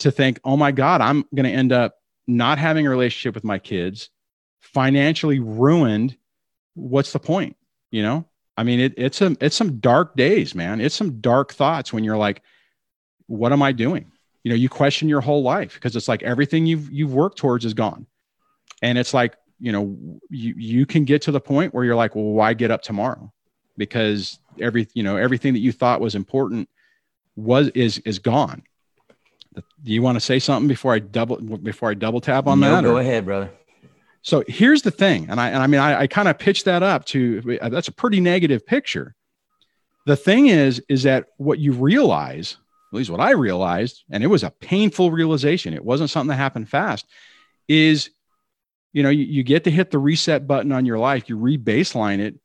[0.01, 1.97] To think, oh my God, I'm going to end up
[2.29, 4.11] not having a relationship with my kids,
[4.61, 6.17] financially ruined.
[6.75, 7.57] What's the point?
[7.91, 11.53] you know i mean it, it's a it's some dark days man it's some dark
[11.53, 12.43] thoughts when you're like
[13.27, 14.11] what am i doing
[14.45, 17.65] you know you question your whole life because it's like everything you've you've worked towards
[17.65, 18.07] is gone
[18.83, 19.97] and it's like you know
[20.31, 23.33] you you can get to the point where you're like well why get up tomorrow
[23.77, 26.69] because every you know everything that you thought was important
[27.37, 28.63] was is is gone
[29.83, 32.71] do you want to say something before i double before i double tap on no,
[32.77, 33.51] that go or- ahead, brother.
[34.23, 36.83] so here's the thing, and I, and I mean, I, I kind of pitched that
[36.83, 39.15] up to that's a pretty negative picture.
[40.07, 42.57] The thing is, is that what you realize,
[42.91, 45.75] at least what I realized, and it was a painful realization.
[45.75, 47.07] It wasn't something that happened fast.
[47.69, 48.11] Is
[48.93, 52.21] you know, you, you get to hit the reset button on your life, you re-baseline
[52.21, 52.37] it,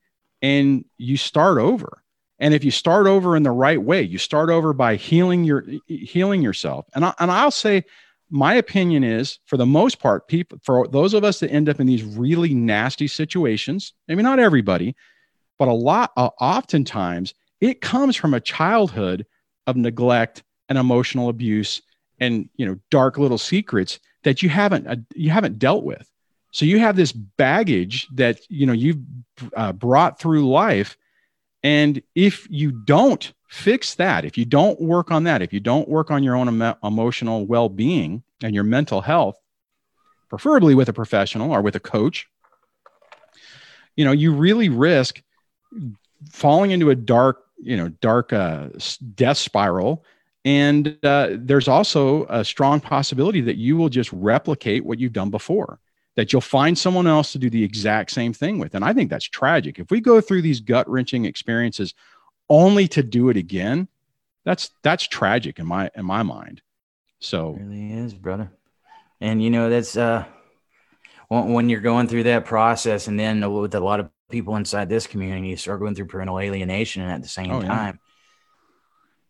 [0.41, 2.03] and you start over.
[2.37, 5.65] And if you start over in the right way, you start over by healing your
[5.87, 6.85] healing yourself.
[6.93, 7.85] And I, and I'll say
[8.33, 11.79] my opinion is for the most part people for those of us that end up
[11.79, 14.95] in these really nasty situations maybe not everybody
[15.59, 19.23] but a lot uh, oftentimes it comes from a childhood
[19.67, 21.81] of neglect and emotional abuse
[22.19, 26.09] and you know dark little secrets that you haven't uh, you haven't dealt with.
[26.51, 29.01] So you have this baggage that you know you've
[29.55, 30.97] uh, brought through life.
[31.65, 35.87] And if you don't fix that, if you don't work on that, if you don't
[35.87, 39.37] work on your own emo- emotional well being and your mental health,
[40.29, 42.27] preferably with a professional or with a coach,
[43.95, 45.21] you know, you really risk
[46.31, 48.69] falling into a dark, you know, dark uh,
[49.15, 50.03] death spiral.
[50.45, 55.29] And uh, there's also a strong possibility that you will just replicate what you've done
[55.29, 55.79] before
[56.15, 58.75] that you'll find someone else to do the exact same thing with.
[58.75, 59.79] And I think that's tragic.
[59.79, 61.93] If we go through these gut wrenching experiences
[62.49, 63.87] only to do it again,
[64.45, 66.61] that's that's tragic in my in my mind.
[67.19, 68.51] So It really is, brother.
[69.21, 70.25] And you know, that's uh
[71.29, 74.89] when, when you're going through that process and then with a lot of people inside
[74.89, 77.67] this community going through parental alienation and at the same Oh, yeah.
[77.67, 77.99] time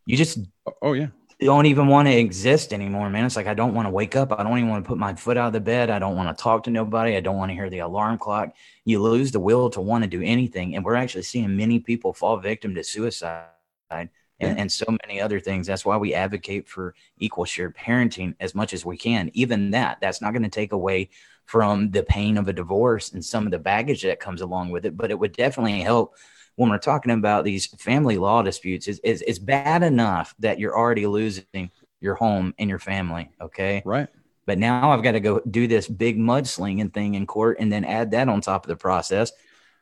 [0.05, 1.07] you just oh, oh yeah.
[1.39, 3.25] don't even want to exist anymore, man.
[3.25, 4.31] It's like I don't want to wake up.
[4.31, 5.89] I don't even want to put my foot out of the bed.
[5.89, 7.15] I don't want to talk to nobody.
[7.15, 8.53] I don't want to hear the alarm clock.
[8.85, 10.75] You lose the will to want to do anything.
[10.75, 13.45] And we're actually seeing many people fall victim to suicide
[13.91, 15.67] and, and so many other things.
[15.67, 19.31] That's why we advocate for equal shared parenting as much as we can.
[19.33, 21.09] Even that, that's not going to take away
[21.45, 24.85] from the pain of a divorce and some of the baggage that comes along with
[24.85, 26.15] it, but it would definitely help
[26.55, 30.77] when we're talking about these family law disputes is, is, is bad enough that you're
[30.77, 33.31] already losing your home and your family.
[33.41, 33.81] Okay.
[33.85, 34.07] Right.
[34.45, 37.85] But now I've got to go do this big mudslinging thing in court and then
[37.85, 39.31] add that on top of the process.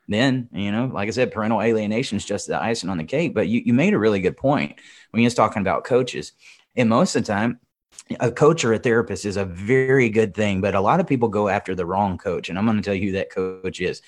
[0.08, 3.34] Then, you know, like I said, parental alienation is just the icing on the cake.
[3.34, 6.34] But you, you made a really good point when you was talking about coaches.
[6.76, 7.60] And most of the time,
[8.20, 11.30] a coach or a therapist is a very good thing, but a lot of people
[11.30, 12.50] go after the wrong coach.
[12.50, 14.02] And I'm going to tell you who that coach is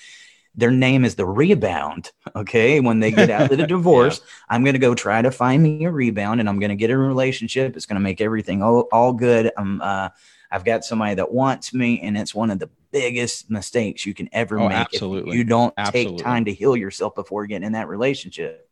[0.56, 2.12] their name is the rebound.
[2.36, 2.80] Okay.
[2.80, 4.30] When they get out of the divorce, yeah.
[4.50, 6.90] I'm going to go try to find me a rebound and I'm going to get
[6.90, 7.76] a relationship.
[7.76, 9.50] It's going to make everything all, all good.
[9.56, 10.10] I'm, uh,
[10.50, 14.28] I've got somebody that wants me, and it's one of the biggest mistakes you can
[14.30, 14.78] ever oh, make.
[14.78, 15.36] Absolutely.
[15.36, 16.16] you don't absolutely.
[16.16, 18.68] take time to heal yourself before getting in that relationship.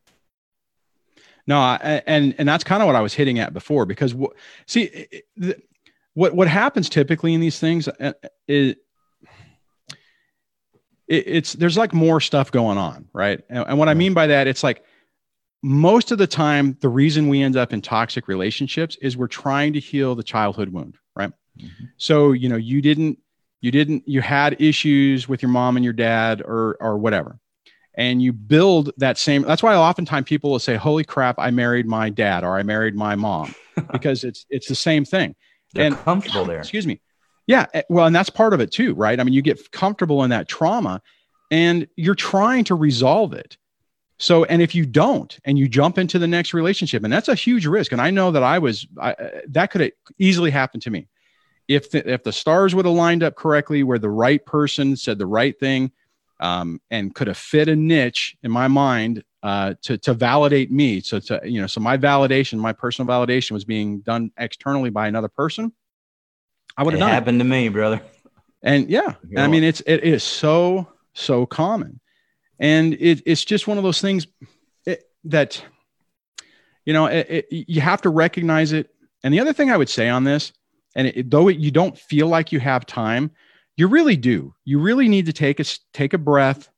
[1.47, 4.33] No, I, and and that's kind of what I was hitting at before because w-
[4.67, 5.61] see, the,
[6.15, 8.13] what what happens typically in these things uh,
[8.47, 8.77] is
[11.09, 13.41] it, it's there's like more stuff going on, right?
[13.49, 14.85] And, and what I mean by that, it's like
[15.63, 19.73] most of the time, the reason we end up in toxic relationships is we're trying
[19.73, 21.33] to heal the childhood wound, right?
[21.59, 21.85] Mm-hmm.
[21.97, 23.19] So you know, you didn't,
[23.61, 27.39] you didn't, you had issues with your mom and your dad, or or whatever,
[27.95, 29.43] and you build that same.
[29.43, 32.95] That's why oftentimes people will say, "Holy crap, I married my dad," or "I married
[32.95, 33.55] my mom,"
[33.93, 35.35] because it's it's the same thing.
[35.75, 36.61] They're and comfortable there.
[36.61, 37.01] Excuse me.
[37.47, 39.19] Yeah, eh, well, and that's part of it too, right?
[39.19, 41.03] I mean, you get comfortable in that trauma
[41.51, 43.57] and you're trying to resolve it.
[44.19, 47.35] So, and if you don't and you jump into the next relationship, and that's a
[47.35, 47.93] huge risk.
[47.93, 51.09] And I know that I was, I, eh, that could have easily happen to me.
[51.69, 55.19] If the, if the stars would have lined up correctly, where the right person said
[55.19, 55.93] the right thing
[56.43, 61.01] um, and could have fit a niche in my mind uh, to, to validate me.
[61.01, 65.09] So, to, you know, so my validation, my personal validation was being done externally by
[65.09, 65.73] another person
[66.77, 68.01] I would have it done happened to me, brother.
[68.63, 72.01] And yeah, and I mean, it's it is so so common,
[72.59, 74.27] and it, it's just one of those things
[74.87, 75.63] it, that
[76.85, 78.91] you know it, it, you have to recognize it.
[79.25, 80.53] And the other thing I would say on this,
[80.95, 83.33] and though you don't feel like you have time,
[83.77, 84.55] you really do.
[84.65, 86.69] You really need to take a take a breath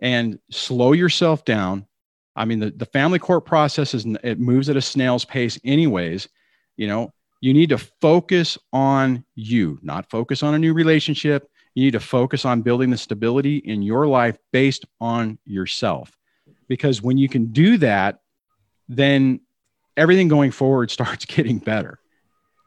[0.00, 1.86] and slow yourself down.
[2.34, 6.28] I mean, the, the family court process is it moves at a snail's pace, anyways.
[6.76, 11.48] You know, you need to focus on you, not focus on a new relationship.
[11.74, 16.16] You need to focus on building the stability in your life based on yourself.
[16.68, 18.20] Because when you can do that,
[18.88, 19.40] then
[19.96, 21.98] everything going forward starts getting better.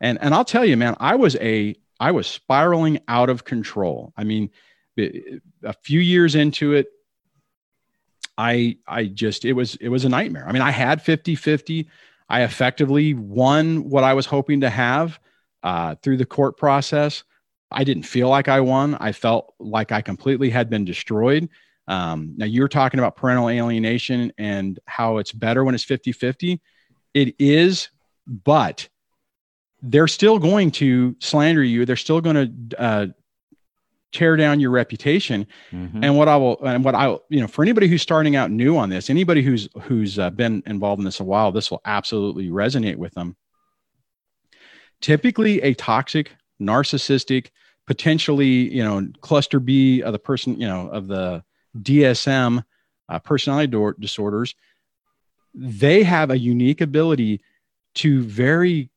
[0.02, 4.14] And and I'll tell you, man, I was a I was spiraling out of control.
[4.18, 4.50] I mean,
[4.98, 6.88] a few years into it,
[8.38, 10.48] I I just it was it was a nightmare.
[10.48, 11.88] I mean, I had 50-50
[12.30, 15.20] I effectively won what I was hoping to have
[15.64, 17.24] uh, through the court process.
[17.72, 18.96] I didn't feel like I won.
[18.96, 21.50] I felt like I completely had been destroyed.
[21.88, 26.62] Um, now, you're talking about parental alienation and how it's better when it's 50 50.
[27.14, 27.90] It is,
[28.26, 28.90] but
[29.86, 31.86] they're still going to slander you.
[31.86, 33.08] They're still going to uh,
[34.12, 35.46] tear down your reputation.
[35.72, 36.04] Mm-hmm.
[36.04, 38.78] And what I will, and what I, you know, for anybody who's starting out new
[38.78, 42.48] on this, anybody who's who's uh, been involved in this a while, this will absolutely
[42.50, 43.36] resonate with them.
[45.02, 47.50] Typically, a toxic, narcissistic,
[47.86, 51.44] potentially, you know, cluster B of the person, you know, of the
[51.80, 52.64] DSM
[53.10, 54.56] uh, personality do- disorders,
[55.54, 57.42] they have a unique ability
[57.96, 58.90] to very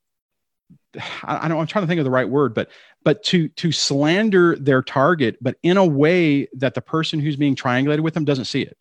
[1.22, 2.70] I, I don't I'm trying to think of the right word, but
[3.04, 7.54] but to to slander their target, but in a way that the person who's being
[7.54, 8.76] triangulated with them doesn't see it.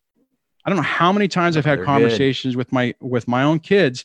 [0.64, 2.58] I don't know how many times I've had They're conversations good.
[2.58, 4.04] with my with my own kids,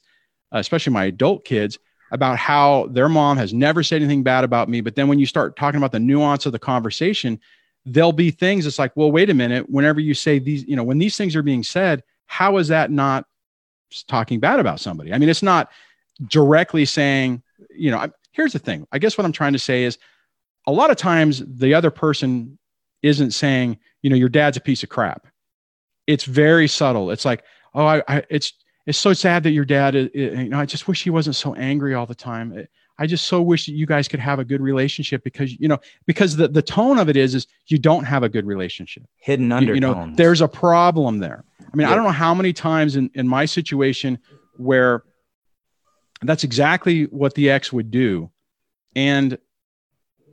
[0.53, 1.77] uh, especially my adult kids,
[2.11, 4.81] about how their mom has never said anything bad about me.
[4.81, 7.39] But then when you start talking about the nuance of the conversation,
[7.85, 8.65] there'll be things.
[8.65, 9.69] It's like, well, wait a minute.
[9.69, 12.91] Whenever you say these, you know, when these things are being said, how is that
[12.91, 13.25] not
[14.07, 15.13] talking bad about somebody?
[15.13, 15.69] I mean, it's not
[16.27, 18.87] directly saying, you know, here's the thing.
[18.91, 19.97] I guess what I'm trying to say is
[20.67, 22.57] a lot of times the other person
[23.01, 25.27] isn't saying, you know, your dad's a piece of crap.
[26.07, 27.11] It's very subtle.
[27.11, 28.53] It's like, oh, I, I it's
[28.85, 31.53] it's so sad that your dad, is, you know, I just wish he wasn't so
[31.55, 32.53] angry all the time.
[32.57, 32.63] Uh,
[32.99, 35.79] I just so wish that you guys could have a good relationship because you know
[36.05, 39.03] because the, the tone of it is is you don't have a good relationship.
[39.17, 41.43] Hidden under You, you know, there's a problem there.
[41.59, 41.93] I mean, yeah.
[41.93, 44.19] I don't know how many times in in my situation
[44.57, 45.03] where
[46.29, 48.31] that's exactly what the X would do.
[48.95, 49.37] And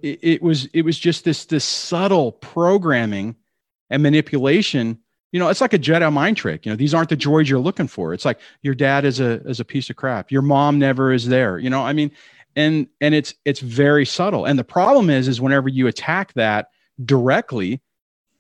[0.03, 3.37] it, it was it was just this this subtle programming
[3.89, 4.99] and manipulation.
[5.33, 6.67] You know it's like a jedi mind trick.
[6.67, 8.13] You know these aren't the droids you're looking for.
[8.13, 10.31] It's like your dad is a is a piece of crap.
[10.31, 11.59] Your mom never is there.
[11.59, 12.11] You know i mean
[12.57, 14.45] and and it's it's very subtle.
[14.45, 16.69] And the problem is is whenever you attack that
[17.05, 17.81] directly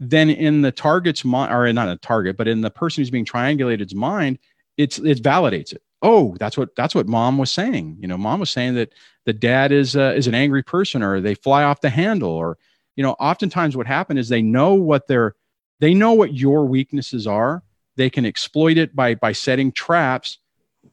[0.00, 3.24] then in the target's mind or not a target but in the person who's being
[3.24, 4.38] triangulated's mind
[4.76, 7.96] it's it validates it oh that's what that's what mom was saying.
[8.00, 8.92] You know mom was saying that
[9.26, 12.58] the dad is uh, is an angry person or they fly off the handle or
[12.96, 15.34] you know oftentimes what happened is they know what their
[15.80, 17.62] they know what your weaknesses are.
[17.96, 20.38] They can exploit it by by setting traps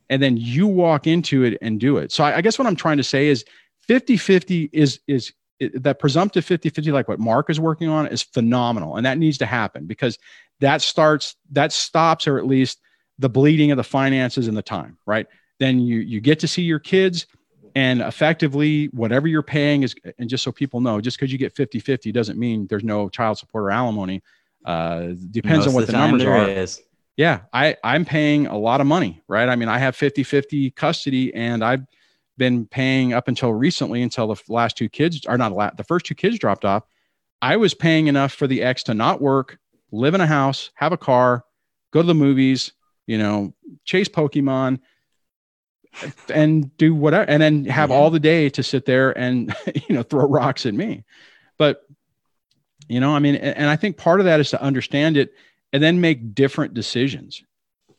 [0.09, 2.11] and then you walk into it and do it.
[2.11, 3.45] So i, I guess what i'm trying to say is
[3.87, 8.07] 50 50 is is it, that presumptive 50 50 like what mark is working on
[8.07, 10.19] is phenomenal and that needs to happen because
[10.59, 12.79] that starts that stops or at least
[13.19, 15.27] the bleeding of the finances and the time right?
[15.59, 17.25] Then you you get to see your kids
[17.75, 21.55] and effectively whatever you're paying is and just so people know just because you get
[21.55, 24.23] 50 50 doesn't mean there's no child support or alimony.
[24.65, 26.49] Uh, depends Most on what of the, numbers are.
[26.49, 26.81] is.
[27.15, 29.47] yeah i i'm paying a lot of money right?
[29.47, 31.85] I mean i have 50 50 custody and i've
[32.37, 36.05] been paying up until recently until the last two kids are not la- the first
[36.05, 36.83] two kids dropped off
[37.41, 39.57] i was paying enough for the ex to not work
[39.91, 41.45] live in a house have a car
[41.91, 42.73] go to the movies
[43.07, 43.53] you know
[43.85, 44.79] chase pokemon
[46.31, 47.95] and do whatever and then have Yeah.
[47.95, 49.55] all the day to sit there and
[49.89, 51.03] you know throw rocks at me.
[51.57, 51.83] But
[52.87, 55.33] you know i mean and, i think part of that is to understand it
[55.73, 57.43] and then make different decisions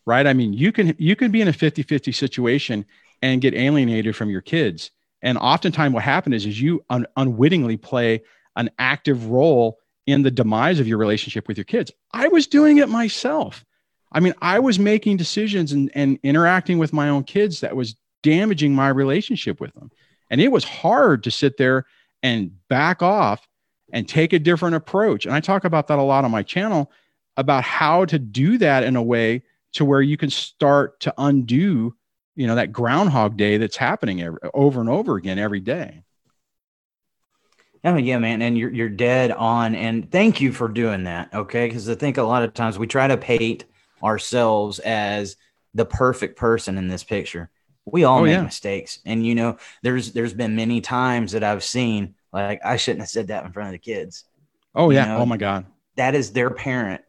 [0.07, 0.27] right?
[0.27, 2.87] I mean you can you can be in a 50-50 situation
[3.21, 4.91] and get alienated from your kids.
[5.21, 8.23] And oftentimes what happens is, is you un- unwittingly play
[8.57, 11.91] an active role in the demise of your relationship with your kids.
[12.15, 13.67] I was doing it myself
[14.13, 17.97] i mean i was making decisions and, and interacting with my own kids that was
[18.23, 19.91] damaging my relationship with them
[20.31, 21.87] and it was hard to sit there
[22.23, 23.47] and back off
[23.93, 26.91] and take a different approach and i talk about that a lot on my channel
[27.37, 29.43] about how to do that in a way
[29.73, 31.95] to where you can start to undo
[32.35, 36.03] you know that groundhog day that's happening every, over and over again every day
[37.85, 39.75] Oh yeah, man, and you're you're dead on.
[39.75, 41.33] And thank you for doing that.
[41.33, 43.65] Okay, because I think a lot of times we try to paint
[44.03, 45.37] ourselves as
[45.75, 47.51] the perfect person in this picture.
[47.85, 48.43] We all Oh, make yeah.
[48.43, 53.01] mistakes, and you know, there's there's been many times that I've seen like I shouldn't
[53.01, 54.25] have said that in front of the kids.
[54.75, 57.03] oh You yeah know, oh my god That is their parent,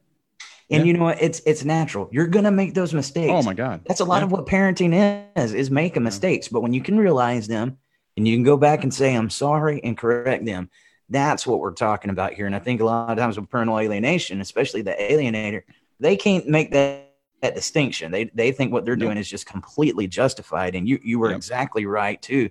[0.69, 0.87] and Yeah.
[0.87, 1.21] you know what?
[1.21, 2.09] It's it's natural.
[2.11, 3.31] You're gonna make those mistakes.
[3.33, 4.25] oh my god That's a lot Yeah.
[4.25, 4.93] of what parenting
[5.35, 6.47] is, is making mistakes.
[6.47, 7.77] But when you can realize them
[8.17, 10.69] and you can go back and say, I'm sorry and correct them,
[11.09, 12.45] that's what we're talking about here.
[12.45, 15.63] And I think a lot of times with parental alienation, especially the alienator,
[15.99, 18.11] they can't make that, that distinction.
[18.11, 20.75] They, they think what they're doing is just completely justified.
[20.75, 21.37] And you, you were Yep.
[21.37, 22.49] exactly right too.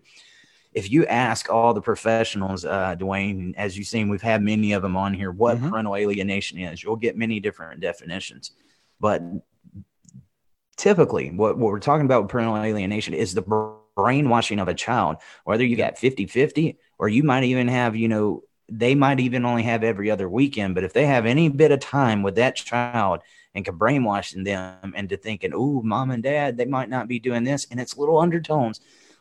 [0.74, 4.82] If you ask all the professionals, uh, Dwayne, as you've seen, we've had many of
[4.82, 5.70] them on here, what Mhm.
[5.70, 8.52] parental alienation is, you'll get many different definitions.
[9.00, 9.22] But
[10.76, 13.42] typically what, what we're talking about with parental alienation is the
[13.96, 18.42] brainwashing of a child whether you got 50-50 or you might even have you know
[18.70, 21.80] they might even only have every other weekend but if they have any bit of
[21.80, 23.20] time with that child
[23.54, 27.44] and can brainwash them into thinking oh mom and dad they might not be doing
[27.44, 28.80] this and it's little undertones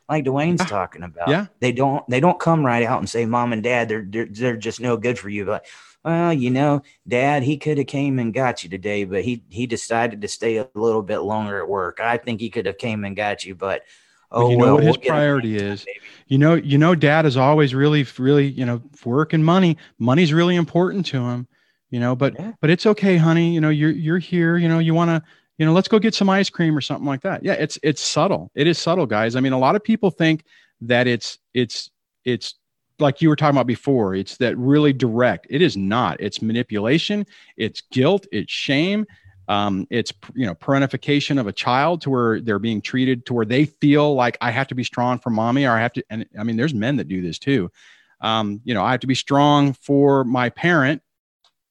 [0.09, 0.65] like Dwayne's Yeah.
[0.65, 1.45] talking about Yeah.
[1.59, 4.57] they don't they don't come right out and say mom and dad they're they're, they're
[4.57, 5.65] just no good for you but
[6.03, 9.65] well you know dad he could have came and got you today but he he
[9.67, 13.03] decided to stay a little bit longer at work i think he could have came
[13.03, 13.83] and got you But
[14.31, 15.85] oh you know well, what his we'll priority next time, is?
[16.27, 19.77] you know you know dad is always really really you know work and money.
[19.99, 21.47] Money's really important to him
[21.89, 22.53] you know but Yeah.
[22.61, 23.53] but it's okay honey.
[23.53, 24.57] You know you're you're here.
[24.57, 25.23] You know you want to
[25.57, 27.43] you know let's go get some ice cream or something like that.
[27.43, 28.51] Yeah it's it's subtle.
[28.55, 29.35] It is subtle guys.
[29.35, 30.43] I mean a lot of people think
[30.81, 31.89] that it's it's
[32.25, 32.55] it's
[32.99, 34.15] like you were talking about before.
[34.15, 35.47] It's that really direct.
[35.49, 36.19] It is not.
[36.19, 37.25] It's manipulation.
[37.55, 38.25] It's guilt.
[38.31, 39.05] It's shame
[39.47, 43.45] um, it's you know parentification of a child to where they're being treated to where
[43.45, 46.25] they feel like i have to be strong for mommy or i have to and
[46.37, 47.71] i mean there's men that do this too.
[48.19, 51.01] Um, you know i have to be strong for my parent.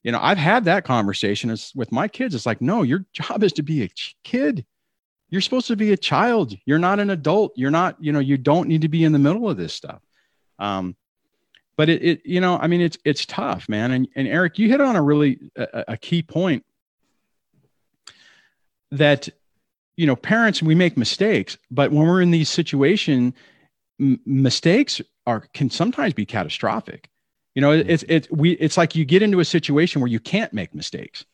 [0.02, 2.34] You know i've had that conversation as, with my kids.
[2.34, 3.90] It's like no your job is to be a
[4.24, 4.64] kid.
[5.28, 6.54] You're supposed to be a child.
[6.66, 7.52] You're not an adult.
[7.56, 10.00] You're not you know you don't need to be in the middle of this stuff.
[10.58, 10.96] Um,
[11.76, 13.90] but it, it you know i mean it's it's tough man.
[13.90, 16.64] And, and eric you hit on a really a, a key point
[18.90, 19.28] that
[19.96, 23.34] you know parents we make mistakes but when we're in these situation
[24.00, 27.08] m- mistakes are can sometimes be catastrophic.
[27.54, 30.52] You know it's it's we it's like you get into a situation where you can't
[30.52, 31.24] make mistakes.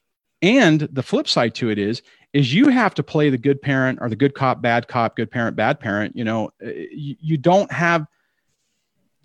[0.40, 3.98] And the flip side to it is is you have to play the good parent
[4.00, 6.16] or the good cop, bad cop, good parent, bad parent.
[6.16, 8.06] You know, uh, you, you don't have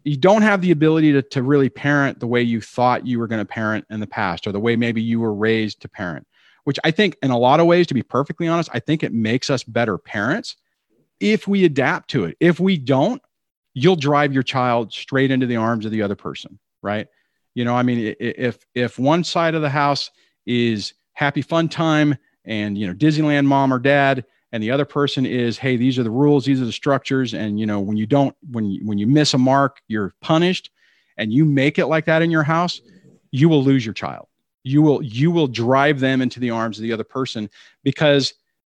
[0.03, 3.27] you don't have the ability to, to really parent the way you thought you were
[3.27, 6.25] going to parent in the past or the way maybe you were raised to parent
[6.67, 9.13] which i think in a lot of ways to be perfectly honest i think it
[9.13, 10.57] makes us better parents.
[11.21, 13.21] If we adapt to it if we don't
[13.73, 17.07] you'll drive your child straight into the arms of the other person right?
[17.55, 20.11] You know i mean if if one side of the house
[20.45, 25.25] is happy fun time and you know disneyland mom or dad and the other person
[25.25, 28.05] is hey these are the rules these are the structures and you know when you
[28.05, 30.69] don't when you, when you miss a mark you're punished
[31.17, 32.81] and you make it like that in your house
[33.31, 34.27] you will lose your child
[34.67, 37.49] you will you will drive them into the arms of the other person
[37.83, 38.33] because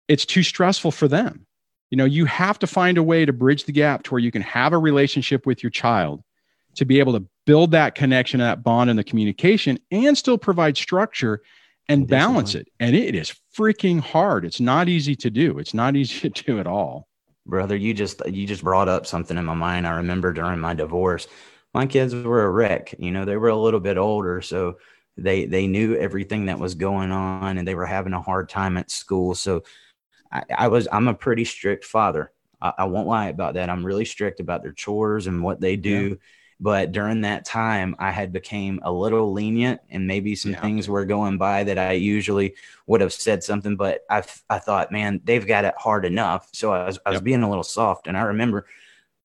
[0.07, 1.45] it's too stressful for them
[1.89, 4.31] you know you have to find a way to bridge the gap to where you
[4.31, 6.23] can have a relationship with your child
[6.75, 10.77] to be able to build that connection that bond and the communication and still provide
[10.77, 11.41] structure
[11.89, 12.69] and balance it.
[12.79, 14.45] And it is freaking hard.
[14.45, 15.57] It's not easy to do.
[15.57, 17.07] It's not easy to do at all.
[17.45, 19.87] Brother, you just you just brought up something in my mind.
[19.87, 21.27] I remember during my divorce,
[21.73, 22.93] my kids were a wreck.
[22.99, 24.77] You know, they were a little bit older, so
[25.19, 28.77] they they knew everything that was going on, and they were having a hard time
[28.77, 29.35] at school.
[29.35, 29.63] So
[30.31, 32.31] I, I was I'm a pretty strict father.
[32.61, 33.69] I, I, won't lie about that.
[33.69, 36.09] I'm really strict about their chores and what they do.
[36.09, 36.15] Yeah
[36.59, 40.61] but during that time i had became a little lenient and maybe some yeah.
[40.61, 42.53] things were going by that i usually
[42.87, 46.71] would have said something but i i thought man they've got it hard enough so
[46.71, 47.23] i was, I was yep.
[47.23, 48.65] being a little soft and i remember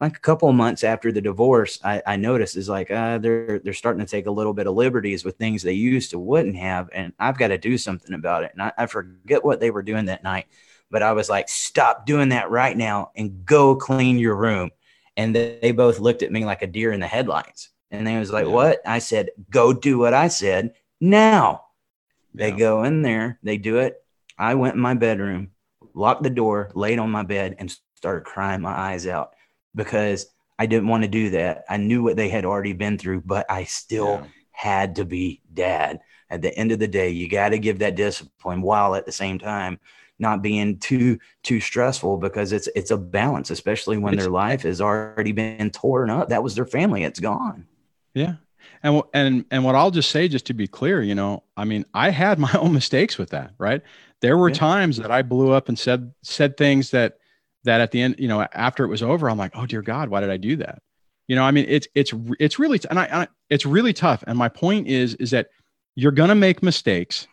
[0.01, 3.61] like a couple of months after the divorce i, I noticed is like uh, they're
[3.61, 6.57] they're starting to take a little bit of liberties with things they used to wouldn't
[6.57, 9.71] have and i've got to do something about it and I, I forget what they
[9.71, 10.47] were doing that night
[10.91, 14.71] but i was like stop doing that right now and go clean your room
[15.17, 17.71] and they, they both looked at me like a deer in the headlights.
[17.91, 18.53] And they was like, yeah.
[18.53, 21.67] "What?" I said, "Go do what I said now."
[22.35, 22.57] They yeah.
[22.57, 24.03] go in there, they do it.
[24.37, 25.51] I went in my bedroom,
[25.95, 29.34] locked the door, laid on my bed, and started crying my eyes out
[29.75, 30.27] because
[30.59, 31.65] I didn't want to do that.
[31.69, 34.27] I knew what they had already been through, but I still yeah.
[34.53, 36.01] had to be dad.
[36.31, 39.13] At the end of the day, you got to give that discipline while at the
[39.13, 39.79] same time
[40.19, 44.63] not being too too stressful because it's it's a balance, especially when it's, their life
[44.63, 46.29] has already been torn up.
[46.29, 47.67] That was their family; it's gone.
[48.15, 48.35] Yeah,
[48.83, 51.85] and and and what I'll just say, just to be clear, you know, I mean,
[51.95, 53.53] I had my own mistakes with that.
[53.59, 53.83] Right,
[54.21, 54.57] there were yeah.
[54.57, 57.19] times that I blew up and said said things that
[57.65, 60.09] that at the end, you know, after it was over, I'm like, oh dear God,
[60.09, 60.83] why did I do that?
[61.27, 64.23] You know, I mean, it's it's it's really and I, I it's really tough.
[64.27, 65.49] And my point is is that
[65.95, 67.27] you're gonna make mistakes.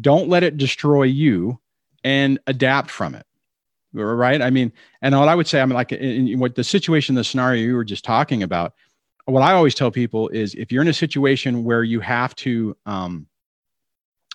[0.00, 1.58] Don't let it destroy you
[2.04, 3.26] and adapt from it
[3.92, 6.64] right i mean and what i would say i mean like in, in what the
[6.64, 8.74] situation the scenario you were just talking about
[9.24, 12.76] what i always tell people is if you're in a situation where you have to
[12.86, 13.26] um,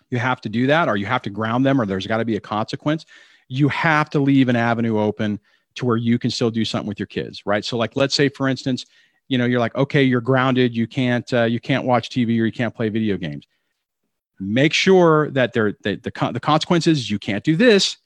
[0.10, 2.26] you have to do that or you have to ground them or there's got to
[2.26, 3.06] be a consequence
[3.52, 5.38] you have to leave an avenue open
[5.76, 7.66] to where you can still do something with your kids right?
[7.66, 8.86] So like let's say for instance
[9.28, 12.46] you know you're like okay you're grounded you can't uh, you can't watch tv or
[12.46, 13.46] you can't play video games.
[14.40, 17.98] Make sure that there that the, the consequences you can't do this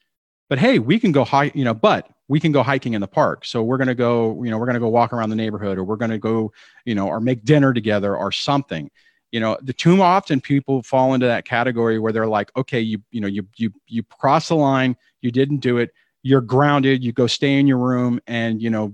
[0.50, 3.08] but hey we can go high you know but we can go hiking in the
[3.08, 3.46] park.
[3.46, 5.78] So we're going to go you know we're going to go walk around the neighborhood
[5.78, 6.52] or we're going to go
[6.86, 8.90] you know or make dinner together or something
[9.36, 13.02] you know the too often people fall into that category where they're like okay you
[13.12, 15.92] you know you you you cross the line you didn't do it
[16.24, 18.94] you're grounded you go stay in your room and you know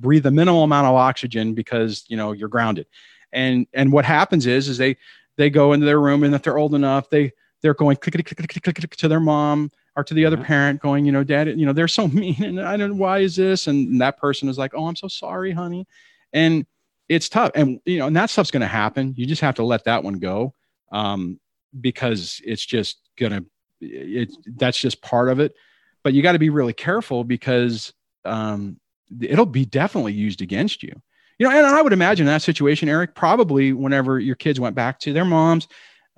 [0.00, 2.86] breathe the minimal amount of oxygen because you know you're grounded.
[3.32, 4.96] And and what happens is is they
[5.36, 8.26] they go into their room and if they're old enough, they they're going click click
[8.26, 10.46] click click click to their mom or to the other uh-huh.
[10.46, 13.18] parent, going, you know, dad, you know, they're so mean, and I don't know why
[13.20, 15.86] is this, and that person is like, oh, I'm so sorry, honey,
[16.32, 16.66] and
[17.10, 19.14] it's tough, and you know, and that stuff's going to happen.
[19.16, 20.54] You just have to let that one go,
[20.92, 21.38] um,
[21.78, 23.44] because it's just gonna,
[23.80, 25.54] it that's just part of it.
[26.02, 27.92] But you got to be really careful because
[28.24, 28.80] um,
[29.20, 31.02] it'll be definitely used against you
[31.40, 35.00] you know, and I would imagine that situation, Eric, probably whenever your kids went back
[35.00, 35.68] to their moms,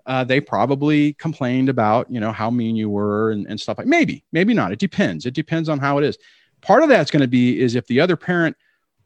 [0.05, 3.87] uh, they probably complained about, you know, how mean you were and, and stuff like
[3.87, 4.73] maybe, maybe not.
[4.73, 5.25] It depends.
[5.25, 6.19] It depends on how it is.
[6.61, 8.57] Part of that's going to be is if the other parent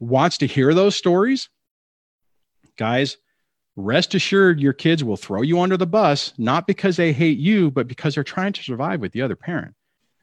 [0.00, 1.50] wants to hear those stories,
[2.76, 3.16] guys,
[3.76, 7.70] rest assured your kids will throw you under the bus, not because they hate you,
[7.70, 9.74] but because they're trying to survive with the other parent.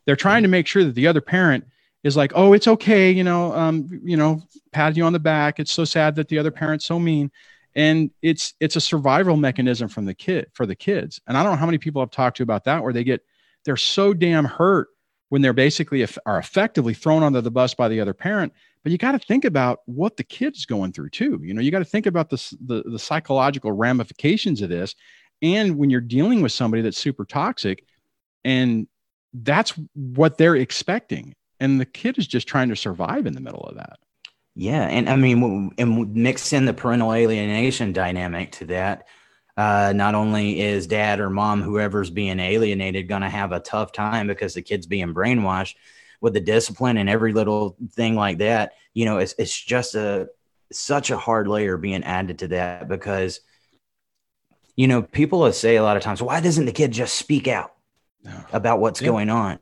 [0.05, 1.65] They're trying to make sure that the other parent
[2.03, 4.41] is like, oh, it's okay, you know, um, you know,
[4.71, 5.59] pat you on the back.
[5.59, 7.31] It's so sad that the other parent's so mean,
[7.75, 11.21] and it's it's a survival mechanism from the kid for the kids.
[11.27, 13.21] And I don't know how many people I've talked to about that where they get
[13.65, 14.89] they're so damn hurt
[15.29, 18.53] when they're basically are effectively thrown under the bus by the other parent.
[18.83, 21.39] But you got to think about what the kid's going through too.
[21.41, 24.93] You know, you got to think about the, the psychological ramifications of this.
[25.41, 27.85] And when you're dealing with somebody that's super toxic,
[28.43, 28.87] and
[29.33, 31.33] that's what they're expecting.
[31.59, 33.99] And the kid is just trying to survive in the middle of that.
[34.55, 39.07] Yeah, and I mean, and mix in the parental alienation dynamic to that.
[39.55, 43.91] Uh, not only is dad or mom, whoever's being alienated, going to have a tough
[43.91, 45.75] time because the kid's being brainwashed
[46.23, 48.71] with the discipline and every little thing like that.
[48.95, 50.29] You know, it's it's just a
[50.71, 53.41] such a hard layer being added to that because,
[54.75, 57.47] you know, people will say a lot of times, why doesn't the kid just speak
[57.47, 57.73] out
[58.51, 59.09] about what's Yeah.
[59.09, 59.59] going on?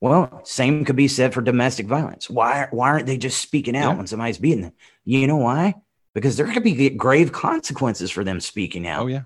[0.00, 2.30] Well, same could be said for domestic violence.
[2.30, 3.96] Why why aren't they just speaking out Yeah.
[3.96, 4.72] when somebody's beating them?
[5.04, 5.74] You know why?
[6.14, 9.02] Because there could be grave consequences for them speaking out.
[9.02, 9.22] Oh yeah.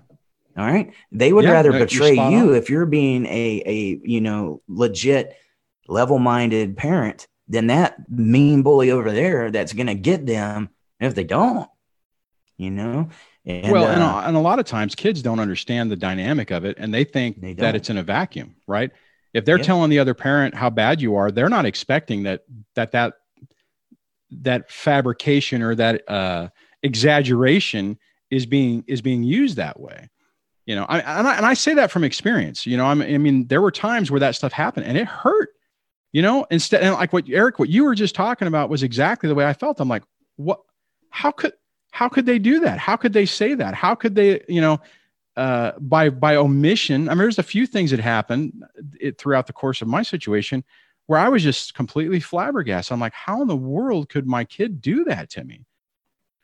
[0.57, 0.91] All right.
[1.11, 2.19] They would Yeah, rather no, betray you
[2.49, 2.55] on.
[2.55, 5.35] if you're being a a you know legit
[5.89, 10.69] level-minded parent than that mean bully over there that's going to get them
[10.99, 11.69] if they don't.
[12.57, 13.09] You know.
[13.45, 16.51] And, well, and, uh, a- and a lot of times kids don't understand the dynamic
[16.51, 18.91] of it and they think They that it's in a vacuum, right?
[19.33, 19.63] If they're Yeah.
[19.63, 22.41] telling the other parent how bad you are, they're not expecting that
[22.75, 23.13] that that
[24.41, 26.49] that fabrication or that uh,
[26.83, 27.97] exaggeration
[28.29, 30.09] is being is being used that way.
[30.65, 32.67] You know, I, and I and I say that from experience.
[32.67, 35.49] You know, I'm, I mean, there were times where that stuff happened and it hurt.
[36.11, 39.29] You know, instead and like what Eric, what you were just talking about was exactly
[39.29, 39.79] the way I felt.
[39.79, 40.03] I'm like,
[40.37, 40.61] what?
[41.11, 41.53] How could
[41.91, 42.79] how could they do that?
[42.79, 43.73] How could they say that?
[43.73, 44.79] How could they, you know,
[45.35, 47.09] uh, by by omission?
[47.09, 48.63] I mean, there's a few things that happened
[48.99, 50.63] it, throughout the course of my situation
[51.05, 52.93] where I was just completely flabbergasted.
[52.93, 55.65] I'm like, how in the world could my kid do that to me?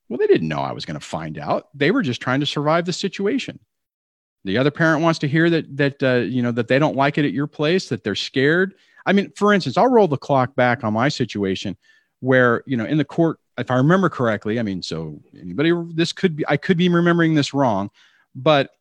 [0.10, 1.70] Well, they didn't know I was going to find out.
[1.74, 3.60] They were just trying to survive the situation.
[4.44, 7.18] The other parent wants to hear that that uh, you know that they don't like
[7.18, 8.76] it at your place, that they're scared.
[9.06, 11.78] I mean, for instance, I'll roll the clock back on my situation
[12.20, 16.12] where you know in the court, if I remember correctly, I mean, so anybody, this
[16.12, 17.90] could be I could be remembering this wrong,
[18.34, 18.72] but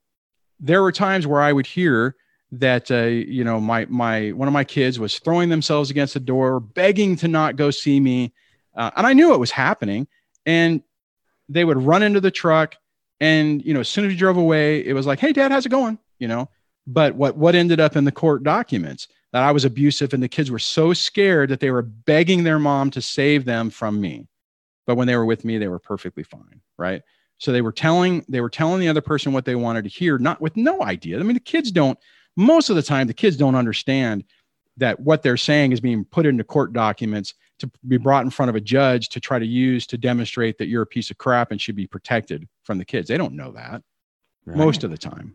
[0.61, 2.16] there were times where I would hear
[2.53, 6.20] that uh, you know my my one of my kids was throwing themselves against the
[6.20, 8.33] door, begging to not go see me,
[8.75, 10.07] uh, and I knew it was happening,
[10.47, 10.83] and
[11.49, 12.77] they would run into the truck,
[13.20, 15.66] and you know as soon as we drove away, it was like, "Hey, Dad, how's
[15.66, 16.49] it going?" You know,
[16.87, 20.28] but what what ended up in the court documents that I was abusive, and the
[20.28, 24.28] kids were so scared that they were begging their mom to save them from me,
[24.87, 27.03] but when they were with me, they were perfectly fine, right?
[27.39, 30.18] So they were telling they were telling the other person what they wanted to hear,
[30.18, 31.18] not with no idea.
[31.18, 31.99] I mean, the kids don't
[32.37, 34.22] most of the time the kids don't understand
[34.76, 38.51] that what they're saying is being put into court documents to be brought in front
[38.51, 41.51] of a judge to try to use to demonstrate that you're a piece of crap
[41.51, 43.09] and should be protected from the kids.
[43.09, 43.82] They don't know that
[44.47, 45.35] most of the time.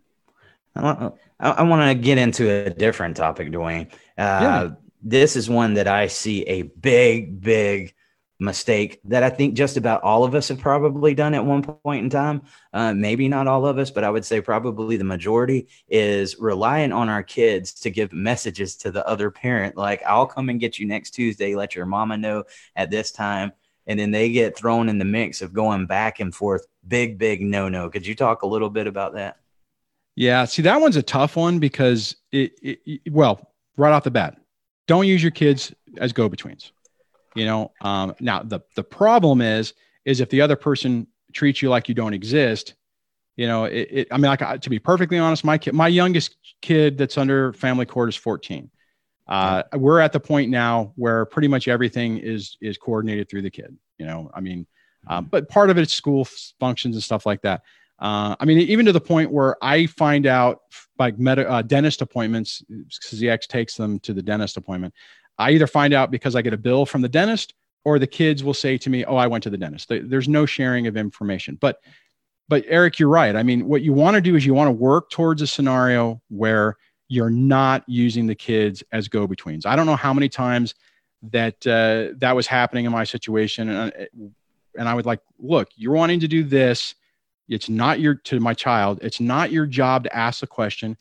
[0.79, 3.91] I, want- I, I want to get into a different topic, Dwayne.
[3.91, 4.69] Uh, Yeah.
[5.01, 7.93] This is one that I see a big, big
[8.41, 12.03] mistake that I think just about all of us have probably done at one point
[12.03, 12.41] in time.
[12.73, 16.91] Uh, maybe not all of us, but I would say probably the majority is relying
[16.91, 19.77] on our kids to give messages to the other parent.
[19.77, 22.43] Like, I'll come and get you next Tuesday, let your mama know
[22.75, 23.51] at this time.
[23.87, 26.65] And then they get thrown in the mix of going back and forth.
[26.87, 27.89] Big, big no no.
[27.89, 29.37] Could you talk a little bit about that?
[30.19, 34.11] Yeah, see that one's a tough one because it, it, it- well, right off the
[34.11, 34.37] bat,
[34.85, 36.73] don't use your kids as go-betweens.
[37.35, 41.69] You know, um, now the the problem is is if the other person treats you
[41.69, 42.73] like you don't exist,
[43.37, 45.87] you know, it, it I mean, like I- to be perfectly honest, my kid, my
[45.87, 48.69] youngest kid that's under family court is 14.
[49.25, 53.51] Uh, We're at the point now where pretty much everything is is coordinated through the
[53.51, 53.77] kid.
[53.97, 54.67] You know, I mean,
[55.07, 56.27] um, but part of it's school
[56.59, 57.61] functions and stuff like that.
[57.99, 60.61] Uh, I mean, even to the point where I find out
[60.97, 64.93] like meta, uh, dentist appointments because ex takes them to the dentist appointment.
[65.37, 67.53] I either find out because I get a bill from the dentist,
[67.85, 70.45] or the kids will say to me, "Oh, I went to the dentist." There's no
[70.45, 71.57] sharing of information.
[71.59, 71.81] But,
[72.47, 73.35] but Eric, you're right.
[73.35, 76.21] I mean, what you want to do is you want to work towards a scenario
[76.29, 76.75] where
[77.07, 79.65] you're not using the kids as go-betweens.
[79.65, 80.75] I don't know how many times
[81.31, 84.09] that uh, that was happening in my situation, and,
[84.77, 86.95] and I would like, look, you're wanting to do this.
[87.49, 88.99] It's not your to my child.
[89.01, 90.97] It's not your job to ask the question.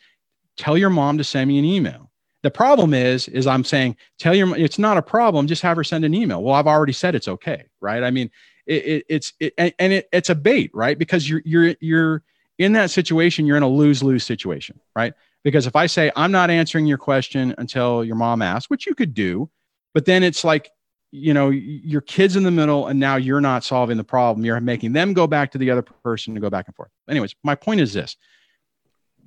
[0.57, 2.11] Tell your mom to send me an email.
[2.43, 5.47] The problem is, is I'm saying, tell your it's not a problem.
[5.47, 6.43] Just have her send an email.
[6.43, 8.03] Well, I've already said it's okay, right?
[8.03, 8.31] I mean,
[8.67, 10.99] it, it, it's it, and it, it's a bait, right?
[10.99, 12.23] Because you're you're you're
[12.59, 13.45] in that situation.
[13.45, 15.15] You're in a lose lose situation, right?
[15.43, 18.95] Because if I say I'm not answering your question until your mom asks, which you
[18.95, 19.51] could do,
[19.93, 20.71] but then it's like
[21.11, 24.45] you know your kids in the middle and now you're not solving the problem.
[24.45, 26.91] You're making them go back to the other person to go back and forth.
[27.09, 28.17] Anyways my point is this.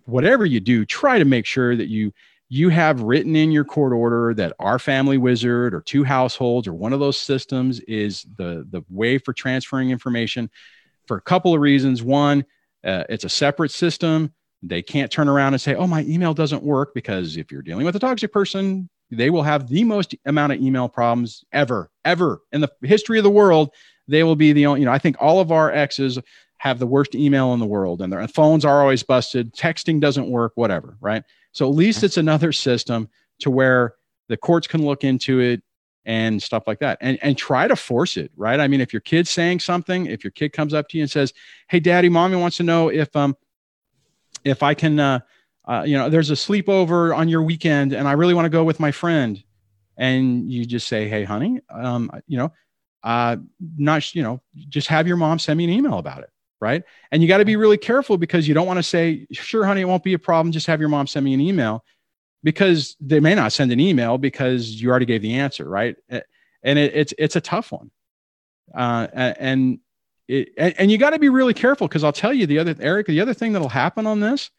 [0.05, 2.13] Whatever you do try to make sure that you
[2.49, 6.73] you have written in your court order that our family wizard or two households or
[6.73, 10.49] one of those systems is the the way for transferring information
[11.07, 12.03] for a couple of reasons.
[12.03, 12.45] One
[12.84, 14.34] uh, it's a separate system.
[14.63, 17.86] They can't turn around and say oh my email doesn't work because if you're dealing
[17.86, 22.41] with a toxic person they will have the most amount of email problems ever, ever
[22.51, 23.72] in the history of the world.
[24.07, 26.18] They will be the only, you know, I think all of our exes
[26.57, 29.53] have the worst email in the world and their phones are always busted.
[29.53, 30.97] Texting doesn't work, whatever.
[31.01, 31.24] Right.
[31.51, 33.09] So at least it's another system
[33.39, 33.95] to where
[34.30, 35.62] the courts can look into it
[36.05, 39.01] and stuff like that and and try to force it right i mean if your
[39.01, 41.32] kid's saying something if your kid comes up to you and says
[41.68, 43.38] hey daddy mommy wants to know if um
[44.43, 45.20] if i can uh,
[45.66, 48.64] uh you know there's a sleepover on your weekend and i really want to go
[48.64, 49.43] with my friend.
[49.97, 52.51] And you just say hey honey um you know
[53.03, 53.38] uh
[53.78, 56.30] not you know just have your mom send me an email about it
[56.62, 56.84] right?
[57.12, 59.82] And you got to be really careful because you don't want to say sure honey
[59.82, 61.84] it won't be a problem just have your mom send me an email
[62.43, 65.95] because they may not send an email because you already gave the answer, right?
[66.09, 67.91] And it, it's it's a tough one,
[68.74, 69.80] uh, and
[70.28, 72.76] it, and, and you got to be really careful because I'll tell you the other
[72.80, 74.51] Eric, the other thing that'll happen on this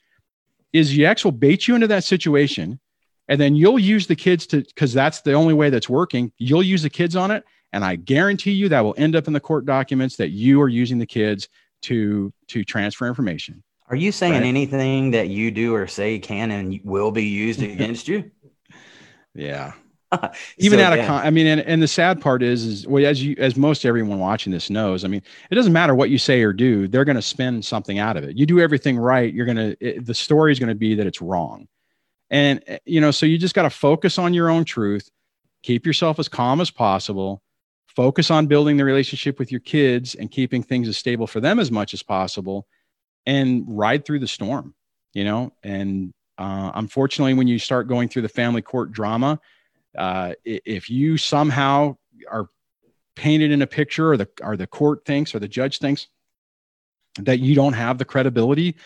[0.73, 2.81] is Yex will bait you into that situation,
[3.29, 6.33] and then you'll use the kids to because that's the only way that's working.
[6.39, 9.33] You'll use the kids on it, and I guarantee you that will end up in
[9.33, 11.49] the court documents that you are using the kids
[11.83, 13.63] to to transfer information.
[13.89, 14.43] Are you saying right?
[14.43, 18.31] anything that you do or say can and will be used against you?
[19.35, 19.73] Yeah.
[20.59, 21.07] Even so, out of yeah.
[21.07, 23.85] con- I mean, and, and the sad part is, is well, as you, as most
[23.85, 27.05] everyone watching this knows, I mean, it doesn't matter what you say or do, they're
[27.05, 28.37] going to spin something out of it.
[28.37, 29.33] You do everything right.
[29.33, 31.69] You're going to, the story is going to be that it's wrong.
[32.31, 35.09] And, eh, you know, so you just got to focus on your own truth,
[35.63, 37.43] keep yourself as calm as possible,
[37.87, 41.59] focus on building the relationship with your kids and keeping things as stable for them
[41.59, 42.67] as much as possible
[43.27, 44.75] and ride through the storm,
[45.15, 45.53] you know.
[45.63, 49.39] And uh, unfortunately, when you start going through the family court drama,
[49.97, 51.97] uh, if you somehow
[52.31, 52.49] are
[53.15, 56.09] painted in a picture, or the or the court thinks, or the judge thinks
[57.19, 58.77] that you don't have the credibility,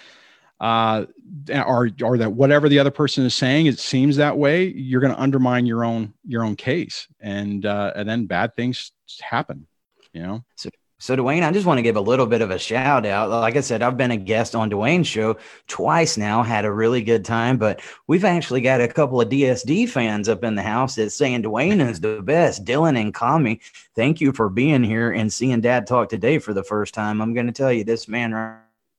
[0.60, 1.04] uh,
[1.50, 5.12] or or that whatever the other person is saying, it seems that way, you're going
[5.12, 9.66] to undermine your own your own case, and uh, and then bad things happen.
[10.12, 10.44] You know.
[10.56, 10.70] So
[11.06, 13.30] so, Dwayne, I just want to give a little bit of a shout out.
[13.30, 15.36] Like I said, I've been a guest on Dwayne's show
[15.68, 19.88] twice now, had a really good time, but we've actually got a couple of DSD
[19.88, 22.64] fans up in the house that's saying Dwayne is the best.
[22.64, 23.60] Dylan and Kami,
[23.94, 27.22] thank you for being here and seeing Dad talk today for the first time.
[27.22, 28.34] I'm going to tell you, this man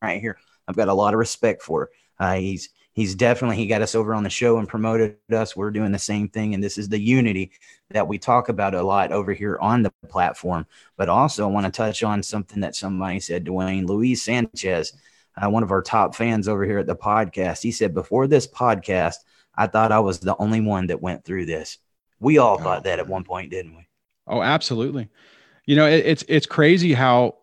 [0.01, 1.89] right here, I've got a lot of respect for.
[2.17, 5.55] Uh, he's he's definitely he got us over on the show and promoted us.
[5.55, 7.51] We're doing the same thing and this is the unity
[7.91, 10.65] that we talk about a lot over here on the platform.
[10.97, 14.93] But also i want to touch on something that somebody said dwayne luis sanchez
[15.37, 17.61] uh, one of our top fans over here at the podcast.
[17.61, 19.17] He said before this podcast
[19.55, 21.77] i thought i was the only one that went through this.
[22.19, 22.63] We all oh.
[22.63, 23.87] thought that at one point didn't we?
[24.25, 25.07] Oh absolutely.
[25.65, 27.35] You know it, it's it's crazy how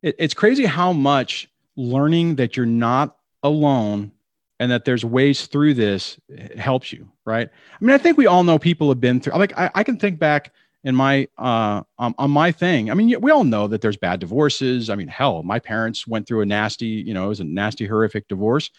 [0.00, 4.12] it, it's crazy how much learning that you're not alone
[4.58, 6.18] and that there's ways through this
[6.56, 7.48] helps you right?
[7.48, 9.98] I mean i think we all know people have been through like i, I can
[9.98, 10.52] think back
[10.86, 12.90] in my uh um, on my thing.
[12.90, 14.88] I mean we all know that there's bad divorces.
[14.88, 17.86] I mean hell my parents went through a nasty you know it was a nasty
[17.86, 18.70] horrific divorce.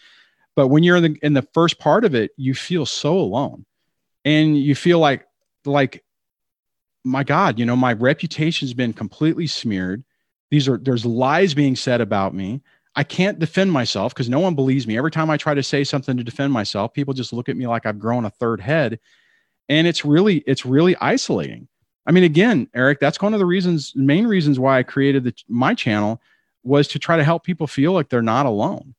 [0.56, 3.66] But when you're in the in the first part of it you feel so alone.
[4.24, 5.26] And you feel like
[5.66, 6.02] like
[7.04, 10.02] my god you know my reputation's been completely smeared.
[10.50, 12.62] These are there's lies being said about me
[12.98, 14.98] I can't defend myself because no one believes me.
[14.98, 17.64] Every time I try to say something to defend myself, people just look at me
[17.68, 18.98] like I've grown a third head.
[19.68, 21.68] And it's really, it's really isolating.
[22.06, 25.32] I mean, again, Eric, that's one of the reasons, main reasons why I created the,
[25.46, 26.20] my channel
[26.64, 28.96] was to try to help people feel like they're not alone.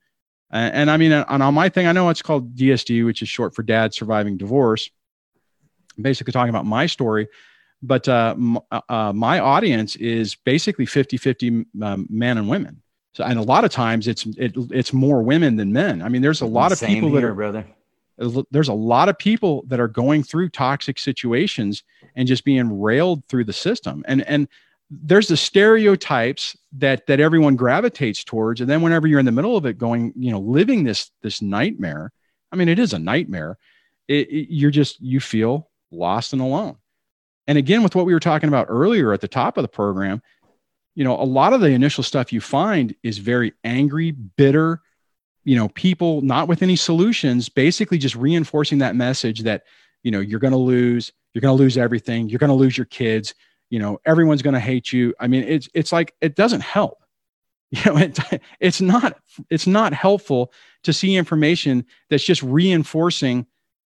[0.50, 3.28] And, and I mean, and on my thing, I know it's called DSD, which is
[3.28, 4.89] short for Dad Surviving Divorce.
[5.97, 7.28] I'm basically talking about my story,
[7.82, 12.82] but uh, m- uh, uh my audience is basically 50 50 um, men and women.
[13.14, 16.01] So, and a lot of times it's it, it's more women than men.
[16.01, 17.66] I mean, there's a lot of people here, that are brother.
[18.51, 21.84] There's a lot of people that are going through toxic situations
[22.16, 24.03] and just being railed through the system.
[24.07, 24.47] And and
[24.91, 28.62] there's the stereotypes that that everyone gravitates towards.
[28.62, 31.41] And then whenever you're in the middle of it, going, you know, living this this
[31.41, 32.12] nightmare.
[32.51, 33.57] I mean, it is a nightmare.
[34.07, 36.78] It, it, you're just you feel lost and alone.
[37.47, 40.22] And again, with what we were talking about earlier at the top of the program,
[41.00, 44.82] you know, a lot of the initial stuff you find is very angry, bitter,
[45.45, 49.64] you know, people not with any solutions, basically just reinforcing that message that,
[50.04, 52.78] you know, you're going to lose, you're going to lose everything, you're going to lose
[52.78, 53.34] your kids,
[53.70, 55.14] you know, everyone's going to hate you.
[55.22, 56.97] I mean, it's it's like it doesn't help.
[57.72, 59.20] You know, it, it's not
[59.50, 60.52] it's not helpful
[60.84, 63.45] to see information that's just reinforcing,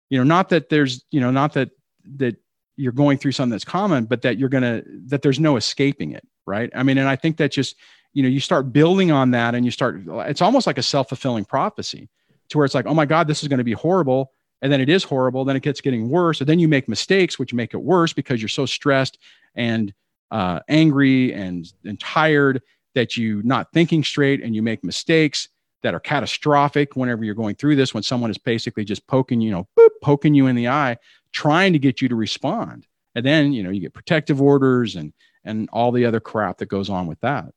[0.09, 1.73] you know, not that there's, you know, not that
[2.17, 2.37] that
[2.77, 6.13] you're going through something that's common, but that you're going to that there's no escaping
[6.13, 6.71] it right?
[6.75, 7.77] I mean and i think that just
[8.13, 11.45] you know you start building on that and you start it's almost like a self-fulfilling
[11.47, 12.09] prophecy
[12.49, 14.33] to where it's like oh my god this is going to be horrible.
[14.63, 15.45] And then it is horrible.
[15.45, 16.41] Then it gets getting worse.
[16.41, 19.19] And then you make mistakes which make it worse because you're so stressed
[19.57, 19.93] and
[20.31, 22.63] uh, angry and, and tired
[22.95, 25.49] that you're not thinking straight and you make mistakes
[25.83, 29.51] that are catastrophic whenever you're going through this when someone is basically just poking you
[29.51, 30.97] know boop, poking you in the eye
[31.33, 32.87] trying to get you to respond.
[33.15, 35.13] And then you know you get protective orders and
[35.45, 37.53] and all the other crap that goes on with that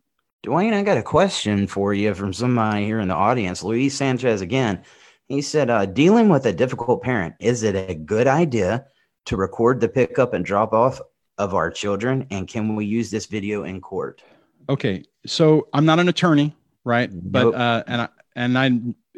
[0.46, 3.64] Dwayne, I got a question for you from somebody here in the audience.
[3.64, 4.84] Luis Sanchez again.
[5.28, 8.86] He said, uh, dealing with a difficult parent, is it a good idea
[9.26, 11.02] to record the pickup and drop off
[11.40, 12.28] of our children?
[12.30, 14.22] And can we use this video in court?
[14.70, 17.56] okay so i'm not an attorney right but Nope.
[17.56, 18.72] uh and i and i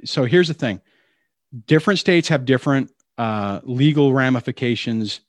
[0.06, 0.82] so here's the thing
[1.66, 5.22] different states have different uh legal ramifications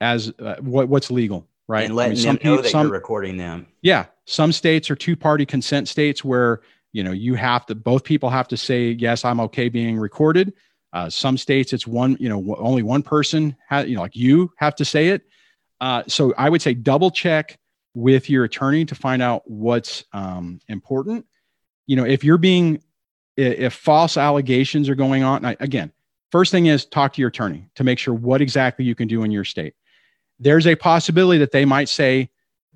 [0.00, 1.84] as uh, what what's legal right?
[1.84, 3.66] And I letting mean, them know that some- you're recording them.
[3.82, 6.60] yeah some states are two party consent states where
[6.92, 10.52] you know you have to both people have to say yes i'm okay being recorded.
[10.94, 14.50] Uh, some states it's one you know only one person ha- you know like you
[14.56, 15.22] have to say it.
[15.80, 17.58] Uh, so i would say double check
[17.94, 21.26] with your attorney to find out what's um, important.
[21.86, 22.80] You know if you're being
[23.36, 25.92] if false allegations are going on I- again
[26.32, 29.22] first thing is talk to your attorney to make sure what exactly you can do
[29.24, 29.74] in your state
[30.38, 32.30] there's a possibility that they might say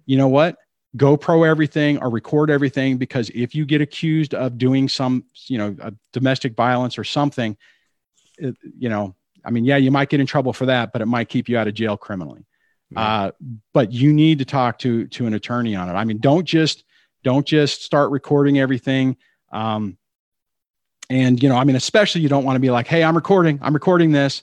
[0.07, 0.57] you know what
[0.97, 5.75] GoPro everything or record everything because if you get accused of doing some, you know,
[6.13, 7.57] domestic violence or something,
[8.37, 11.07] it, you know, I mean, yeah, you might get in trouble for that, but it
[11.07, 12.45] might keep you out of jail criminally.
[12.95, 13.31] Uh,
[13.73, 15.95] but you need to talk to to an attorney on it.
[15.95, 16.85] I mean, don't just
[17.25, 19.17] don't just start recording everything.
[19.51, 19.97] Um,
[21.09, 23.59] and you know, I mean, especially you don't want to be like, "Hey, I'm recording.
[23.63, 24.43] I'm recording this,"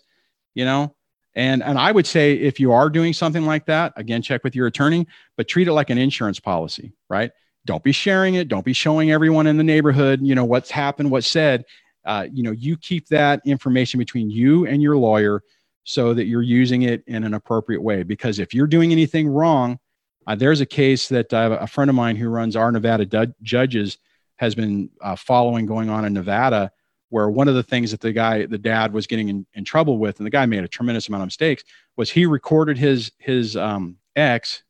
[0.56, 0.96] you know.
[1.36, 4.56] And and I would say if you are doing something like that, again, check with
[4.56, 5.08] your attorney,
[5.38, 7.32] but treat it like an insurance policy, right?
[7.66, 8.48] Don't be sharing it.
[8.48, 11.66] Don't be showing everyone in the neighborhood, you know, what's happened, what's said.
[12.06, 15.44] Uh, you know, you keep that information between you and your lawyer
[15.84, 18.04] so that you're using it in an appropriate way.
[18.04, 19.80] Because if you're doing anything wrong,
[20.26, 23.34] uh, there's a case that uh, a friend of mine who runs our Nevada du-
[23.42, 23.98] judges
[24.38, 26.72] has been uh, following going on in Nevada,
[27.10, 29.98] where one of the things that the guy, the dad, was getting in, in trouble
[29.98, 31.64] with, and the guy made a tremendous amount of mistakes,
[31.98, 34.64] was he recorded his his um, ex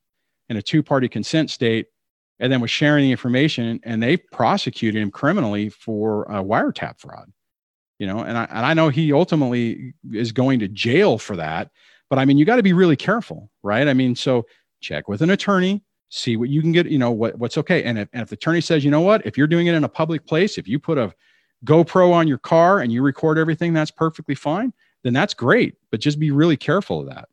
[0.49, 1.87] in a two party consent state,
[2.39, 7.31] and then was sharing the information, and they prosecuted him criminally for uh, wiretap fraud.
[7.99, 11.69] You know, and I and I know he ultimately is going to jail for that,
[12.09, 13.87] but I mean, you got to be really careful, right?
[13.87, 14.45] I mean, so
[14.81, 17.99] check with an attorney see what you can get you know what, what's okay and
[17.99, 19.89] if, and if the attorney says you know what if you're doing it in a
[19.89, 21.13] public place if you put a
[21.66, 25.99] gopro on your car and you record everything that's perfectly fine then that's great but
[25.99, 27.28] just be really careful of that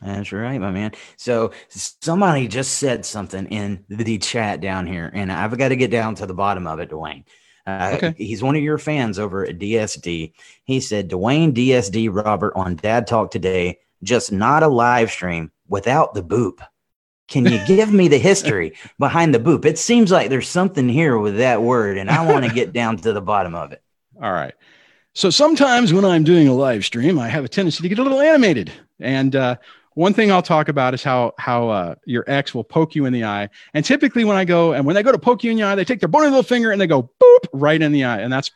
[0.00, 0.92] That's right, my man.
[1.16, 5.90] So somebody just said something in the chat down here, and I've got to get
[5.90, 7.24] down to the bottom of it, Dwayne.
[7.66, 8.14] Uh, Okay.
[8.16, 10.32] He's one of your fans over at DSD.
[10.64, 16.14] He said, Dwayne DSD Robert on Dad Talk today, just not a live stream without
[16.14, 16.60] the boop.
[17.30, 19.64] Can you give me the history behind the boop?
[19.64, 22.96] It seems like there's something here with that word, and I want to get down
[22.98, 23.82] to the bottom of it.
[24.20, 24.52] All right.
[25.14, 28.02] So sometimes when I'm doing a live stream, I have a tendency to get a
[28.02, 28.72] little animated.
[29.00, 29.56] And uh,
[29.94, 33.12] one thing I'll talk about is how how uh, your ex will poke you in
[33.12, 33.48] the eye.
[33.74, 35.74] And typically, when I go and when they go to poke you in the eye,
[35.74, 38.20] they take their bony little finger and they go boop right in the eye.
[38.20, 38.50] And that's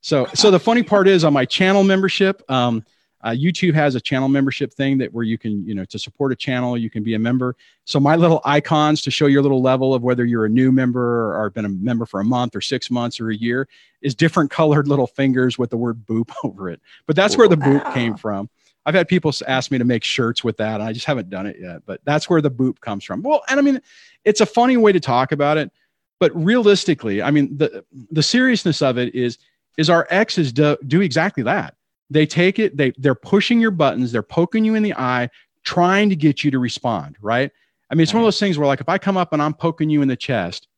[0.00, 0.26] so.
[0.34, 2.42] So the funny part is on my channel membership.
[2.50, 2.84] Um,
[3.24, 6.30] uh, YouTube has a channel membership thing that where you can, you know, to support
[6.30, 7.56] a channel, you can be a member.
[7.86, 11.34] So my little icons to show your little level of whether you're a new member
[11.34, 13.66] or been a member for a month or six months or a year
[14.02, 16.82] is different colored little fingers with the word boop over it.
[17.06, 18.50] But that's where the boop came from.
[18.86, 21.46] I've had people ask me to make shirts with that, and I just haven't done
[21.46, 21.80] it yet.
[21.86, 23.22] But that's where the boop comes from.
[23.22, 23.80] Well, and I mean,
[24.26, 25.72] it's a funny way to talk about it,
[26.20, 29.38] but realistically, I mean, the the seriousness of it is
[29.78, 31.74] is our exes do, do exactly that.
[32.10, 35.30] They take it, they they're pushing your buttons, they're poking you in the eye,
[35.64, 37.50] trying to get you to respond, right?
[37.90, 39.54] I mean, it's one of those things where like if I come up and I'm
[39.54, 40.68] poking you in the chest,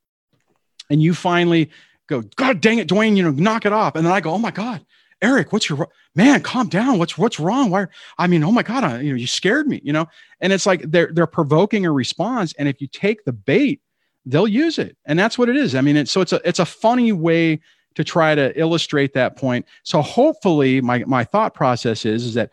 [0.91, 1.70] and you finally
[2.07, 3.97] go, God dang it, Dwayne, you know, knock it off.
[3.97, 4.85] And then I go, Oh my God,
[5.22, 6.43] Eric, what's your man?
[6.43, 6.99] Calm down.
[6.99, 7.70] What's what's wrong?
[7.70, 7.87] Why?
[8.18, 10.07] I mean, oh my God, I, you know, you scared me, you know.
[10.41, 12.53] And it's like they're they're provoking a response.
[12.59, 13.81] And if you take the bait,
[14.27, 14.97] they'll use it.
[15.07, 15.74] And that's what it is.
[15.74, 17.61] I mean, it's so it's a it's a funny way
[17.97, 19.66] to try to illustrate that point.
[19.82, 22.51] So hopefully my my thought process is is that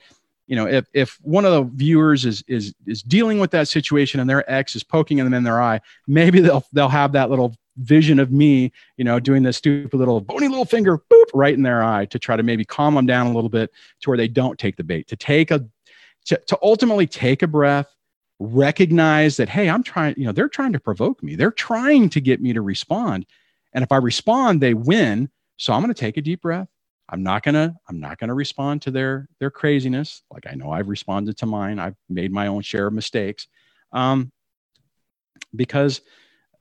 [0.47, 4.19] you know if if one of the viewers is is is dealing with that situation
[4.19, 7.55] and their ex is poking them in their eye, maybe they'll they'll have that little
[7.77, 11.63] vision of me, you know, doing this stupid little bony little finger boop right in
[11.63, 13.71] their eye to try to maybe calm them down a little bit
[14.01, 15.65] to where they don't take the bait, to take a
[16.25, 17.87] to, to ultimately take a breath,
[18.39, 21.35] recognize that, hey, I'm trying, you know, they're trying to provoke me.
[21.35, 23.25] They're trying to get me to respond.
[23.74, 25.30] And if I respond, they win.
[25.57, 26.67] So I'm going to take a deep breath.
[27.09, 30.24] I'm not gonna I'm not gonna respond to their their craziness.
[30.32, 31.78] Like I know I've responded to mine.
[31.78, 33.47] I've made my own share of mistakes,
[33.91, 34.32] um,
[35.55, 36.01] because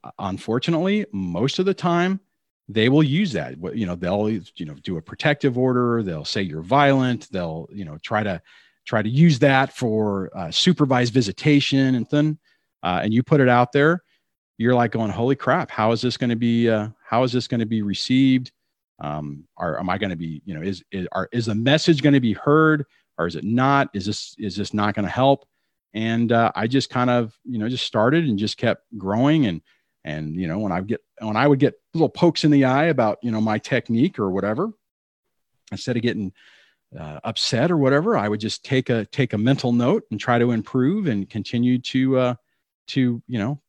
[0.05, 2.21] uh, unfortunately, most of the time
[2.69, 3.57] they will use that.
[3.75, 6.03] You know, they'll you know do a protective order.
[6.03, 7.29] They'll say you're violent.
[7.31, 8.43] They'll you know try to
[8.85, 12.39] try to use that for uh, supervised visitation and then
[12.83, 14.03] uh, and you put it out there.
[14.59, 15.71] You're like going, holy crap!
[15.71, 16.69] How is this going to be?
[16.69, 18.51] Uh, how is this going to be received?
[19.03, 22.03] um, are am i going to be you know is is, are, is the message
[22.03, 22.87] going to be heard?
[23.19, 23.91] Or is it not?
[23.93, 25.47] Is this is this not going to help?
[25.93, 29.61] And uh, i just kind of you know just started and just kept growing and
[30.05, 32.87] and you know when i get when i would get little pokes in the eye
[32.87, 34.71] about you know my technique or whatever
[35.71, 36.33] instead of getting
[36.99, 40.39] uh, upset or whatever i would just take a take a mental note and try
[40.39, 42.35] to improve and continue to uh
[42.87, 43.61] to you know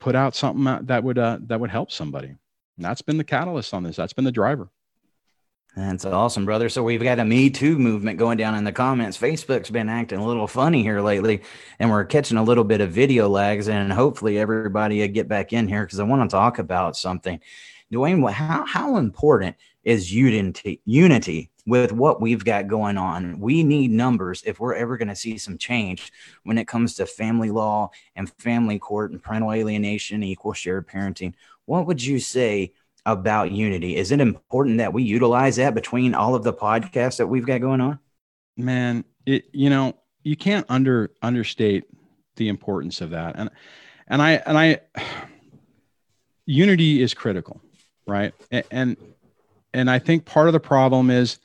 [0.00, 2.34] put out something that would uh that would help somebody
[2.78, 3.96] that's been the catalyst on this.
[3.96, 4.68] That's been the driver.
[5.76, 6.68] That's awesome, brother.
[6.68, 9.16] So we've got a Me Too movement going down in the comments.
[9.16, 11.42] Facebook's been acting a little funny here lately,
[11.78, 13.68] and we're catching a little bit of video lags.
[13.68, 17.38] And hopefully, everybody will get back in here because I want to talk about something.
[17.92, 23.38] Dwayne, how how important is unity unity with what we've got going on?
[23.38, 26.12] We need numbers if we're ever going to see some change
[26.42, 31.34] when it comes to family law and family court and parental alienation, equal shared parenting
[31.68, 32.72] what would you say
[33.04, 33.96] about unity?
[33.96, 37.60] Is it important that we utilize that between all of the podcasts that we've got
[37.60, 37.98] going on?
[38.56, 41.84] Man, it you know, you can't under understate
[42.36, 43.34] the importance of that.
[43.36, 43.50] And
[44.06, 44.80] and I and I
[46.46, 47.60] unity is critical,
[48.06, 48.32] right?
[48.50, 48.96] And and,
[49.74, 51.38] and I think part of the problem is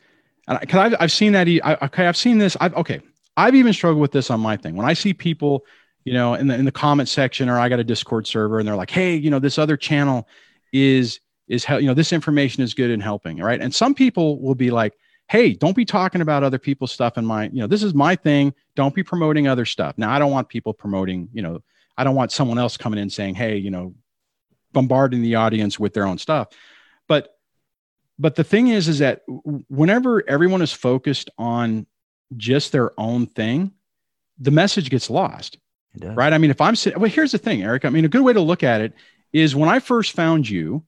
[0.47, 1.47] because I've, I've seen that.
[1.49, 2.55] I, okay, I've seen this.
[2.61, 3.01] I've okay.
[3.35, 4.75] I've even struggled with this on my thing.
[4.75, 5.65] When I see people
[6.05, 8.67] you know, in the in the comment section, or I got a Discord server, and
[8.67, 10.27] they're like, "Hey, you know, this other channel
[10.71, 14.41] is is how you know this information is good in helping, right?" And some people
[14.41, 14.93] will be like,
[15.29, 18.15] "Hey, don't be talking about other people's stuff in my, you know, this is my
[18.15, 18.53] thing.
[18.75, 21.63] Don't be promoting other stuff." Now, I don't want people promoting, you know,
[21.97, 23.93] I don't want someone else coming in saying, "Hey, you know,
[24.73, 26.49] bombarding the audience with their own stuff,"
[27.07, 27.29] but
[28.19, 29.23] but the thing is, is that
[29.69, 31.87] whenever everyone is focused on
[32.35, 33.71] just their own thing,
[34.37, 35.57] the message gets lost
[36.01, 36.33] right?
[36.33, 37.85] I mean, if I'm sitting, well, here's the thing, Eric.
[37.85, 38.93] I mean, a good way to look at it
[39.31, 40.83] is when I first found you,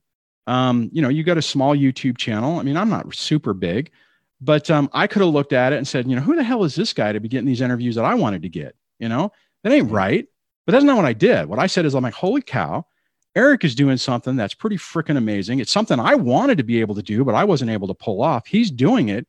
[0.46, 2.58] um, you know, you got a small YouTube channel.
[2.58, 3.90] I mean, I'm not super big,
[4.40, 6.64] but um, I could have looked at it and said, you know, who the hell
[6.64, 8.76] is this guy to be getting these interviews that I wanted to get?
[8.98, 9.32] You know,
[9.62, 10.26] that ain't right.
[10.64, 11.46] But that's not what I did.
[11.46, 12.86] What I said is, I'm like, holy cow,
[13.36, 15.60] Eric is doing something that's pretty freaking amazing.
[15.60, 18.22] It's something I wanted to be able to do, but I wasn't able to pull
[18.22, 18.46] off.
[18.46, 19.26] He's doing it.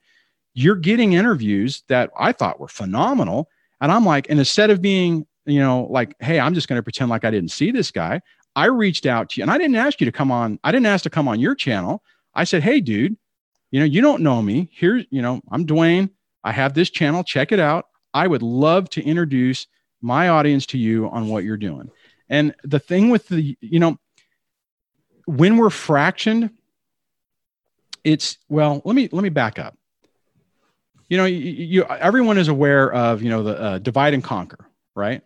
[0.54, 3.50] You're getting interviews that I thought were phenomenal.
[3.80, 6.84] And I'm like, and instead of being you know, like, hey, I'm just going to
[6.84, 8.22] pretend like I didn't see this guy.
[8.56, 10.60] I reached out to you and I didn't ask you to come on.
[10.64, 12.04] I didn't ask to come on your channel.
[12.34, 13.18] I said, hey, dude,
[13.72, 14.70] you know, you don't know me.
[14.72, 16.10] Here, you know, I'm Dwayne.
[16.44, 17.24] I have this channel.
[17.24, 17.86] Check it out.
[18.14, 19.68] I would love to introduce
[20.02, 21.90] my audience to you on what you're doing.
[22.30, 23.98] And the thing with the, you know,
[25.26, 26.52] when we're fractioned,
[28.04, 29.78] it's well, let me let me back up.
[31.10, 34.66] You know, you, you everyone is aware of, you know, the uh, divide and conquer,
[34.96, 35.22] right?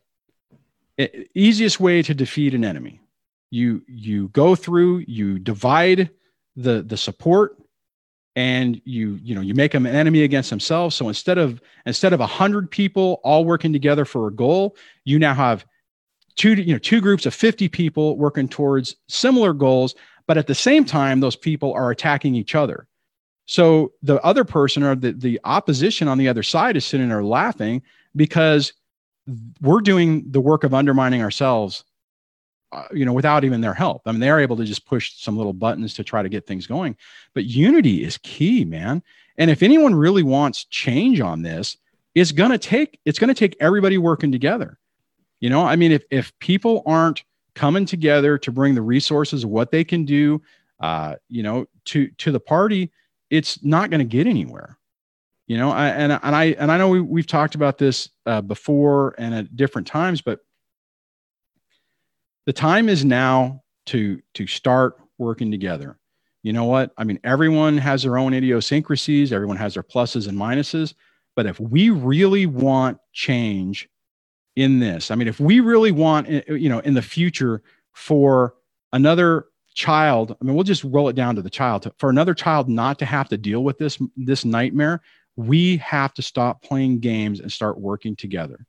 [1.34, 3.00] Easiest way to defeat an enemy.
[3.50, 6.10] You you go through you divide
[6.56, 7.58] the the support
[8.36, 10.96] and you you know you make them an enemy against themselves.
[10.96, 15.20] So instead of instead of a hundred people all working together for a goal you
[15.20, 15.66] now have
[16.36, 19.96] two you know two groups of 50 people working towards similar goals
[20.28, 22.88] but at the same time those people are attacking each other.
[23.46, 27.24] So the other person or the, the opposition on the other side is sitting there
[27.24, 27.82] laughing
[28.16, 28.72] because
[29.62, 31.84] we're doing the work of undermining ourselves
[32.72, 34.02] uh, you know without even their help.
[34.06, 36.68] I mean they're able to just push some little buttons to try to get things
[36.68, 36.96] going.
[37.34, 39.04] But unity is key man.
[39.38, 41.78] And if anyone really wants change on this
[42.16, 44.78] it's going to take it's going to take everybody working together.
[45.40, 47.24] You know i mean if if people aren't
[47.56, 50.42] coming together to bring the resources what they can do
[50.80, 52.92] uh, you know to to the party
[53.30, 54.78] it's not going to get anywhere
[55.52, 58.42] you know I, and and i and i know we, we've talked about this uh,
[58.42, 60.40] before and at different times but
[62.46, 65.98] the time is now to to start working together.
[66.44, 66.92] You know what?
[66.98, 70.94] I mean everyone has their own idiosyncrasies everyone has their pluses and minuses
[71.36, 73.88] but if we really want change
[74.58, 77.62] in this i mean if we really want eh, you know in the future
[77.94, 78.56] for
[78.92, 82.68] another child i mean we'll just roll it down to the child for another child
[82.68, 85.02] not to have to deal with this this nightmare
[85.48, 88.66] we have to stop playing games and start working together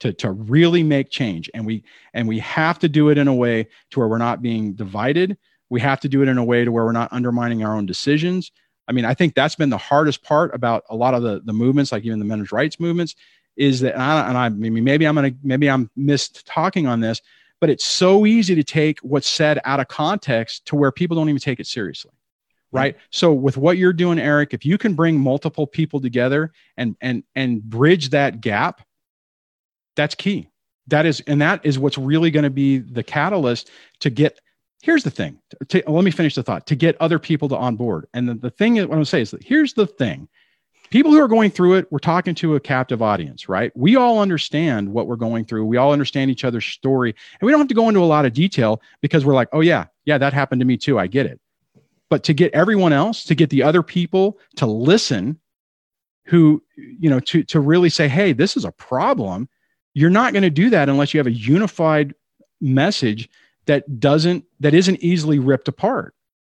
[0.00, 1.50] to, to really make change.
[1.54, 4.42] And we and we have to do it in a way to where we're not
[4.42, 5.36] being divided.
[5.68, 7.86] We have to do it in a way to where we're not undermining our own
[7.86, 8.50] decisions.
[8.88, 11.52] I mean, I think that's been the hardest part about a lot of the the
[11.52, 13.14] movements, like even the men's rights movements,
[13.56, 17.00] is that and I, and I mean, maybe I'm gonna maybe I'm missed talking on
[17.00, 17.20] this,
[17.60, 21.28] but it's so easy to take what's said out of context to where people don't
[21.28, 22.12] even take it seriously
[22.72, 22.96] right?
[23.10, 27.24] So with what you're doing eric if you can bring multiple people together and and
[27.34, 28.82] and bridge that gap
[29.96, 30.48] that's key.
[30.86, 34.40] That is and that is what's really going to be the catalyst to get
[34.82, 37.76] here's the thing to, let me finish the thought to get other people to on
[37.76, 40.26] board and the, the thing what i'm going to say is that here's the thing.
[40.88, 43.70] People who are going through it we're talking to a captive audience right?
[43.76, 45.66] We all understand what we're going through.
[45.66, 47.14] We all understand each other's story.
[47.40, 49.60] And we don't have to go into a lot of detail because we're like oh
[49.60, 50.98] yeah yeah that happened to me too.
[50.98, 51.38] I get it
[52.10, 55.38] but to get everyone else to get the other people to listen
[56.26, 59.48] who you know to to really say hey this is a problem
[59.94, 62.14] you're not going to do that unless you have a unified
[62.60, 63.28] message
[63.66, 66.14] that doesn't that isn't easily ripped apart.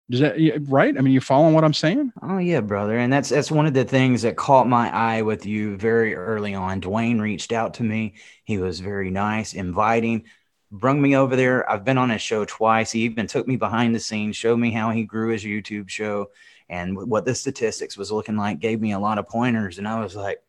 [0.10, 0.36] Does that
[0.68, 0.96] right?
[0.96, 2.14] I mean you following what i'm saying?
[2.22, 5.46] Oh yeah brother and that's that's one of the things that caught my eye with
[5.46, 6.82] you very early on.
[6.82, 8.16] Dwayne reached out to me.
[8.44, 10.26] He was very nice inviting
[10.72, 11.70] brung me over there.
[11.70, 12.92] I've been on his show twice.
[12.92, 16.30] He even took me behind the scenes, showed me how he grew his YouTube show
[16.70, 19.78] and what the statistics was looking like, gave me a lot of pointers.
[19.78, 20.42] And I was like,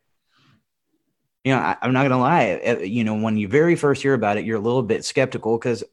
[1.43, 2.61] you know, I, am not going to lie.
[2.65, 5.57] Uh, you know, when you very first hear about it, you're a little bit skeptical
[5.57, 5.83] because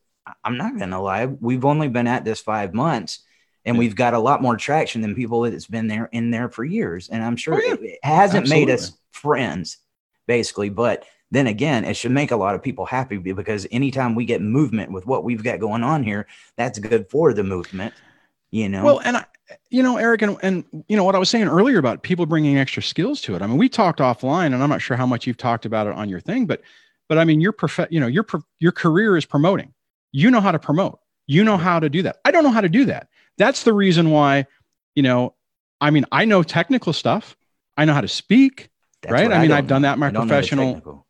[0.43, 1.27] I'm not going to lie.
[1.27, 3.21] We've only been at this five months
[3.65, 6.65] and we've got a lot more traction than people that's been there in there for
[6.65, 7.09] years.
[7.09, 7.77] And I'm sure oh, yeah.
[7.81, 8.67] it, hasn't Absolutely.
[8.67, 9.79] made us friends,
[10.27, 11.05] basically, but
[11.35, 14.93] then again, it should make a lot of people happy because anytime we get movement
[14.93, 16.27] with what we've got going on here,
[16.57, 17.95] that's good for the movement,
[18.51, 18.85] you know?
[18.85, 19.25] Well, and I,
[19.71, 22.59] you know, Eric, and, and, you know, what I was saying earlier about people bringing
[22.59, 23.43] extra skills to it.
[23.43, 25.95] I mean, we talked offline and I'm not sure how much you've talked about it
[25.95, 26.63] on your thing, but,
[27.09, 28.27] but I mean, your prof, you know, your,
[28.59, 29.73] your career is promoting,
[30.13, 32.17] you know how to promote, you know how to do that.
[32.25, 33.09] I don't know how to do that.
[33.39, 34.47] That's the reason why,
[34.95, 35.35] you know,
[35.81, 37.37] I mean, I know technical stuff.
[37.77, 38.71] I know how to speak,
[39.03, 39.31] that's right?
[39.31, 41.04] I mean, I have done that in my professional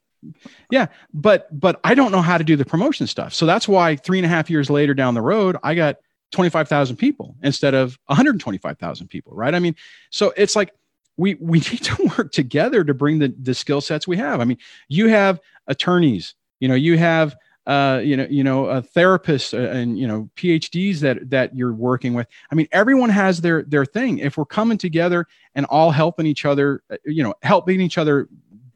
[0.71, 3.97] yeah but but i don't know how to do the promotion stuff so that's why
[3.97, 5.97] three and a half years later down the road i got
[6.33, 9.75] 25000 people instead of 125000 people right i mean
[10.11, 10.73] so it's like
[11.17, 14.45] we we need to work together to bring the the skill sets we have i
[14.45, 14.59] mean
[14.89, 19.59] you have attorneys you know you have uh, you know, you know, a therapist uh,
[19.59, 22.27] and you know, PhDs that that you're working with.
[22.51, 24.19] I mean, everyone has their their thing.
[24.19, 28.29] If we're coming together and all helping each other, uh, you know, helping each other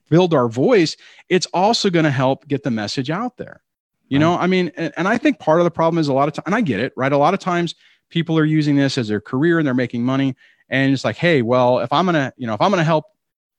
[0.08, 0.96] build our voice,
[1.28, 3.62] it's also going to help get the message out there.
[4.08, 6.28] You know, I mean, and, and, I think part of the problem is a lot
[6.28, 7.12] of time, and I get it, right?
[7.12, 7.74] A lot of times
[8.08, 10.34] people are using this as their career and they're making money.
[10.70, 12.84] And it's like, hey, well, if I'm going to, you know, if I'm going to
[12.84, 13.04] help,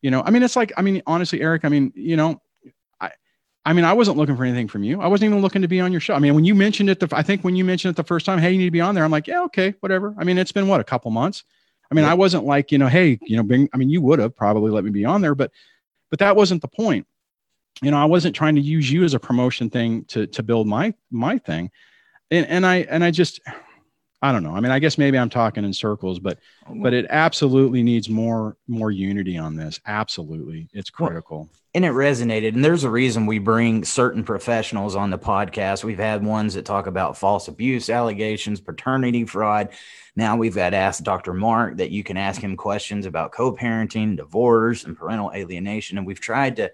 [0.01, 2.41] you know, I mean, it's like, I mean, honestly, Eric, I mean, you know,
[2.99, 3.11] I,
[3.65, 5.01] I mean, I wasn't looking for anything from you.
[5.01, 6.13] I wasn't even looking to be on your show.
[6.13, 8.25] I mean, when you mentioned it, the, I think when you mentioned it the first
[8.25, 9.03] time, hey, you need to be on there.
[9.03, 10.15] I'm like, yeah, okay, whatever.
[10.17, 11.43] I mean, it's been what a couple months.
[11.91, 14.19] I mean, I wasn't like, you know, hey, you know, being, I mean, you would
[14.19, 15.51] have probably let me be on there, but
[16.09, 17.05] but that wasn't the point.
[17.81, 20.67] You know i wasn't trying to use you as a promotion thing to to build
[20.67, 21.71] my my thing.
[22.29, 23.39] And and i and i just
[24.21, 24.55] i don't know.
[24.55, 26.39] I mean i guess maybe i'm talking in circles but
[26.75, 29.79] but it absolutely needs more more unity on this.
[29.85, 30.67] Absolutely.
[30.73, 31.49] It's critical.
[31.73, 32.53] and it resonated.
[32.53, 35.83] And there's a reason we bring certain professionals on the podcast.
[35.83, 39.69] We've had ones that talk about false abuse allegations paternity fraud.
[40.15, 41.33] Now we've got asked Dr.
[41.33, 46.19] Mark that you can ask him questions about co-parenting, divorce, and parental alienation, and we've
[46.19, 46.71] tried to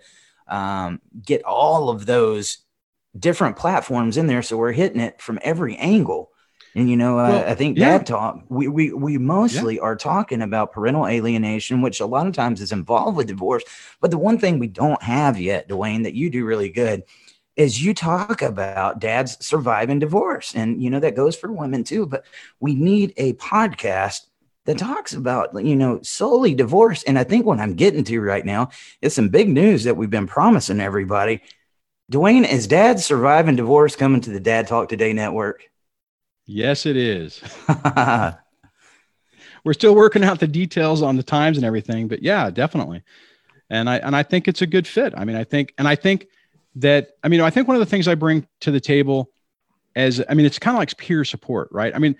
[0.47, 2.59] um, get all of those
[3.17, 6.31] different platforms in there, so we're hitting it from every angle.
[6.75, 7.97] And you know, well, uh, I think yeah.
[7.97, 9.81] Dad Talk, we we we mostly yeah.
[9.81, 13.63] are talking about parental alienation, which a lot of times is involved with divorce.
[14.01, 17.03] But the one thing we don't have yet, Dwayne, that you do really good
[17.55, 20.53] is you talk about dads surviving divorce.
[20.55, 22.05] And, you know, that goes for women too.
[22.05, 22.25] But
[22.59, 24.25] we need a podcast
[24.65, 27.03] that talks about, you know, solely divorce.
[27.03, 28.69] And I think what I'm getting to right now
[29.01, 31.41] is some big news that we've been promising everybody.
[32.11, 35.69] Dwayne, is dad surviving divorce coming to the Dad Talk Today network?
[36.45, 37.41] Yes, it is.
[39.65, 43.03] We're still working out the details on the times and everything, but yeah, definitely.
[43.69, 45.13] And I and I think it's a good fit.
[45.17, 46.27] I mean, I think and I think
[46.75, 49.31] that I mean, I think one of the things I bring to the table
[49.95, 51.95] as I mean, it's kind of like peer support, right?
[51.95, 52.15] I mean,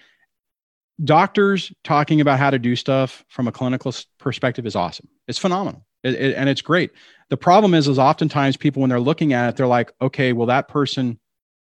[1.03, 5.07] doctors talking about how to do stuff from a clinical perspective is awesome.
[5.27, 5.85] It's phenomenal.
[6.03, 6.91] It, it, and it's great.
[7.29, 10.47] The problem is, is oftentimes people, when they're looking at it, they're like, okay, well,
[10.47, 11.19] that person,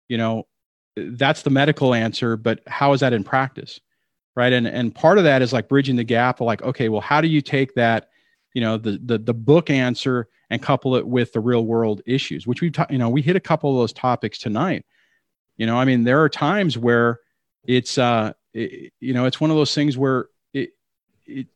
[0.07, 0.47] you know,
[0.97, 3.79] that's the medical answer, but how is that in practice?
[4.35, 4.53] Right.
[4.53, 7.27] And, and part of that is like bridging the gap like, okay, well, how do
[7.27, 8.09] you take that,
[8.53, 12.45] you know, the, the, the book answer and couple it with the real world issues,
[12.45, 14.85] which we've, ta- you know, we hit a couple of those topics tonight.
[15.57, 17.19] You know, I mean, there are times where
[17.65, 20.69] it's, uh, it, you know, it's one of those things where it,
[21.25, 21.47] it,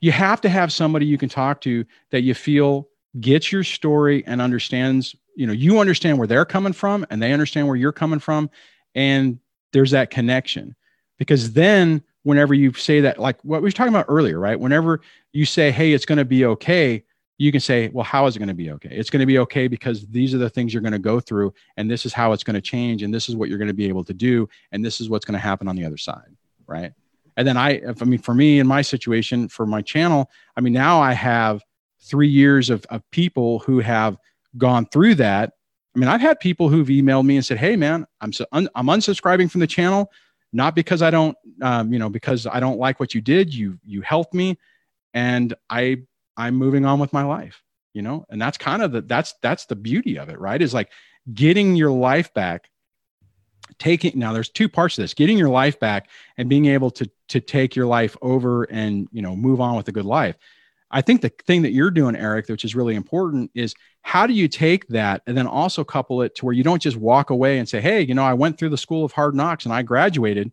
[0.00, 2.88] you have to have somebody you can talk to that you feel
[3.20, 7.32] gets your story and understands, you know, you understand where they're coming from and they
[7.32, 8.50] understand where you're coming from.
[8.94, 9.38] And
[9.72, 10.74] there's that connection.
[11.18, 14.58] Because then, whenever you say that, like what we were talking about earlier, right?
[14.58, 15.00] Whenever
[15.32, 17.04] you say, hey, it's going to be okay,
[17.38, 18.90] you can say, well, how is it going to be okay?
[18.92, 21.52] It's going to be okay because these are the things you're going to go through,
[21.76, 23.74] and this is how it's going to change, and this is what you're going to
[23.74, 26.36] be able to do, and this is what's going to happen on the other side,
[26.66, 26.92] right?
[27.36, 30.72] And then I, I mean, for me in my situation, for my channel, I mean,
[30.72, 31.62] now I have
[32.00, 34.16] three years of, of people who have
[34.56, 35.54] gone through that.
[35.94, 38.68] I mean, I've had people who've emailed me and said, "Hey, man, I'm so un-
[38.74, 40.10] I'm unsubscribing from the channel,
[40.52, 43.54] not because I don't, um, you know, because I don't like what you did.
[43.54, 44.58] You you helped me,
[45.12, 46.02] and I
[46.36, 47.62] I'm moving on with my life.
[47.92, 50.60] You know, and that's kind of the that's that's the beauty of it, right?
[50.60, 50.90] Is like
[51.32, 52.68] getting your life back
[53.78, 57.10] taking now there's two parts to this getting your life back and being able to
[57.28, 60.36] to take your life over and you know move on with a good life
[60.94, 64.32] i think the thing that you're doing eric which is really important is how do
[64.32, 67.58] you take that and then also couple it to where you don't just walk away
[67.58, 69.82] and say hey you know i went through the school of hard knocks and i
[69.82, 70.50] graduated.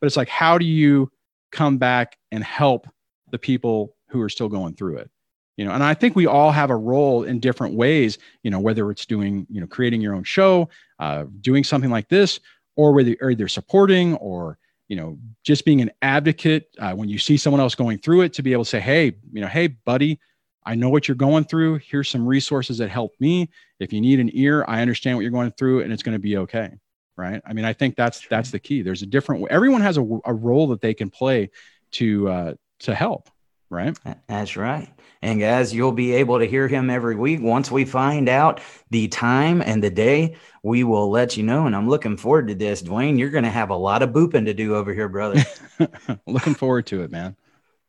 [0.00, 1.10] But it's like how do you
[1.52, 2.86] come back and help
[3.30, 5.10] the people who are still going through it?
[5.56, 8.60] You know and i think we all have a role in different ways you know
[8.60, 12.40] whether it's doing you know creating your own show uh, doing something like this
[12.76, 14.56] or whether or either supporting or
[14.90, 18.34] you know just being an advocate uh, when you see someone else going through it
[18.34, 20.18] to be able to say hey you know hey buddy
[20.66, 21.76] i know what you're going through.
[21.76, 23.48] Here's some resources that help me.
[23.78, 26.18] If you need an ear i understand what you're going through and it's going to
[26.18, 26.72] be okay
[27.16, 27.40] right?
[27.46, 28.82] I mean i think that's that's the key.
[28.82, 31.50] There's a different everyone has a, a role that they can play
[31.92, 33.30] to uh, to help
[33.70, 33.98] right
[34.28, 34.92] that's right
[35.22, 37.40] and guys, you'll be able to hear him every week.
[37.42, 41.66] Once we find out the time and the day, we will let you know.
[41.66, 42.82] And I'm looking forward to this.
[42.82, 45.42] Dwayne, you're going to have a lot of booping to do over here, brother.
[46.26, 47.36] looking forward to it, man.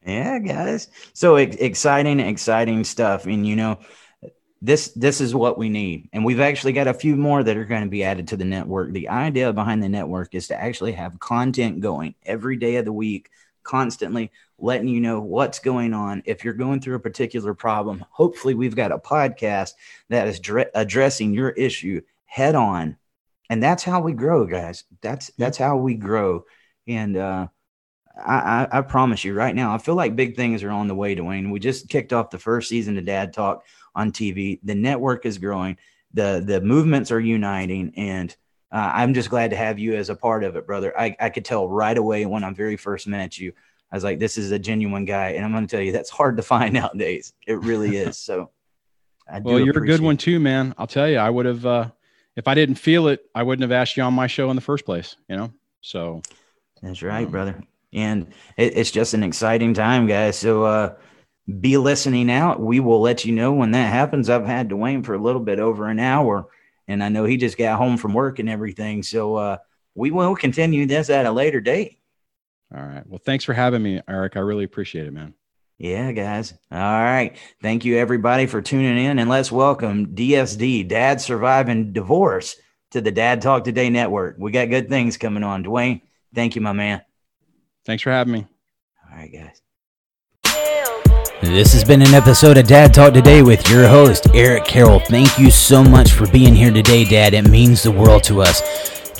[0.05, 0.89] Yeah, guys.
[1.13, 3.25] So exciting, exciting stuff.
[3.25, 3.79] And you know,
[4.61, 6.09] this this is what we need.
[6.11, 8.45] And we've actually got a few more that are going to be added to the
[8.45, 8.91] network.
[8.91, 12.91] The idea behind the network is to actually have content going every day of the
[12.91, 13.29] week,
[13.63, 16.23] constantly letting you know what's going on.
[16.25, 19.73] If you're going through a particular problem, hopefully we've got a podcast
[20.09, 22.97] that is dre- addressing your issue head on.
[23.49, 24.85] And that's how we grow, guys.
[25.01, 26.45] That's that's how we grow.
[26.87, 27.47] And uh,
[28.17, 30.95] I, I, I promise you right now, I feel like big things are on the
[30.95, 31.51] way, Dwayne.
[31.51, 34.59] We just kicked off the first season of Dad Talk on TV.
[34.63, 35.77] The network is growing.
[36.13, 38.33] The the movements are uniting, and
[38.71, 40.97] uh, I'm just glad to have you as a part of it, brother.
[40.97, 43.53] I, I could tell right away when I very first met you
[43.91, 45.31] I was like, this is a genuine guy.
[45.31, 47.33] And I'm going to tell you, that's hard to find nowadays.
[47.45, 48.17] It really is.
[48.17, 48.51] So,
[49.43, 50.73] well, you're a good one too, man.
[50.77, 51.91] I'll tell you, I would have, uh,
[52.35, 54.61] if I didn't feel it, I wouldn't have asked you on my show in the
[54.61, 55.51] first place, you know?
[55.81, 56.21] So,
[56.81, 57.63] that's right, um, brother.
[57.93, 58.27] And
[58.57, 60.37] it, it's just an exciting time, guys.
[60.37, 60.95] So, uh,
[61.59, 62.59] be listening out.
[62.59, 64.29] We will let you know when that happens.
[64.29, 66.47] I've had Dwayne for a little bit over an hour,
[66.87, 69.03] and I know he just got home from work and everything.
[69.03, 69.57] So, uh,
[69.95, 71.99] we will continue this at a later date.
[72.73, 73.05] All right.
[73.05, 74.37] Well, thanks for having me, Eric.
[74.37, 75.33] I really appreciate it, man.
[75.77, 76.53] Yeah, guys.
[76.71, 77.35] All right.
[77.61, 79.19] Thank you, everybody, for tuning in.
[79.19, 82.55] And let's welcome DSD, Dad Surviving Divorce,
[82.91, 84.35] to the Dad Talk Today Network.
[84.37, 85.63] We got good things coming on.
[85.63, 86.01] Dwayne,
[86.35, 87.01] thank you, my man.
[87.85, 88.47] Thanks for having me.
[89.09, 89.61] All right, guys.
[91.41, 94.99] This has been an episode of Dad Talk Today with your host, Eric Carroll.
[94.99, 97.33] Thank you so much for being here today, Dad.
[97.33, 98.61] It means the world to us.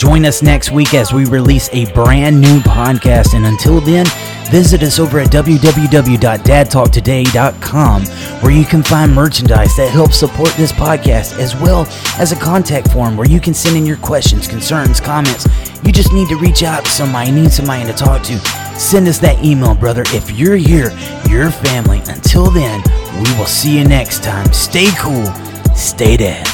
[0.02, 3.36] Join us next week as we release a brand new podcast.
[3.36, 4.08] And until then,
[4.50, 8.06] visit us over at www.dadtalktoday.com
[8.42, 11.86] where you can find merchandise that helps support this podcast, as well
[12.18, 15.48] as a contact form where you can send in your questions, concerns, comments.
[15.84, 18.40] You just need to reach out to somebody, need somebody to talk to.
[18.80, 20.02] Send us that email, brother.
[20.08, 20.90] If you're here,
[21.30, 22.02] your family.
[22.08, 22.82] Until then,
[23.18, 24.52] we will see you next time.
[24.52, 25.32] Stay cool,
[25.76, 26.51] stay dead.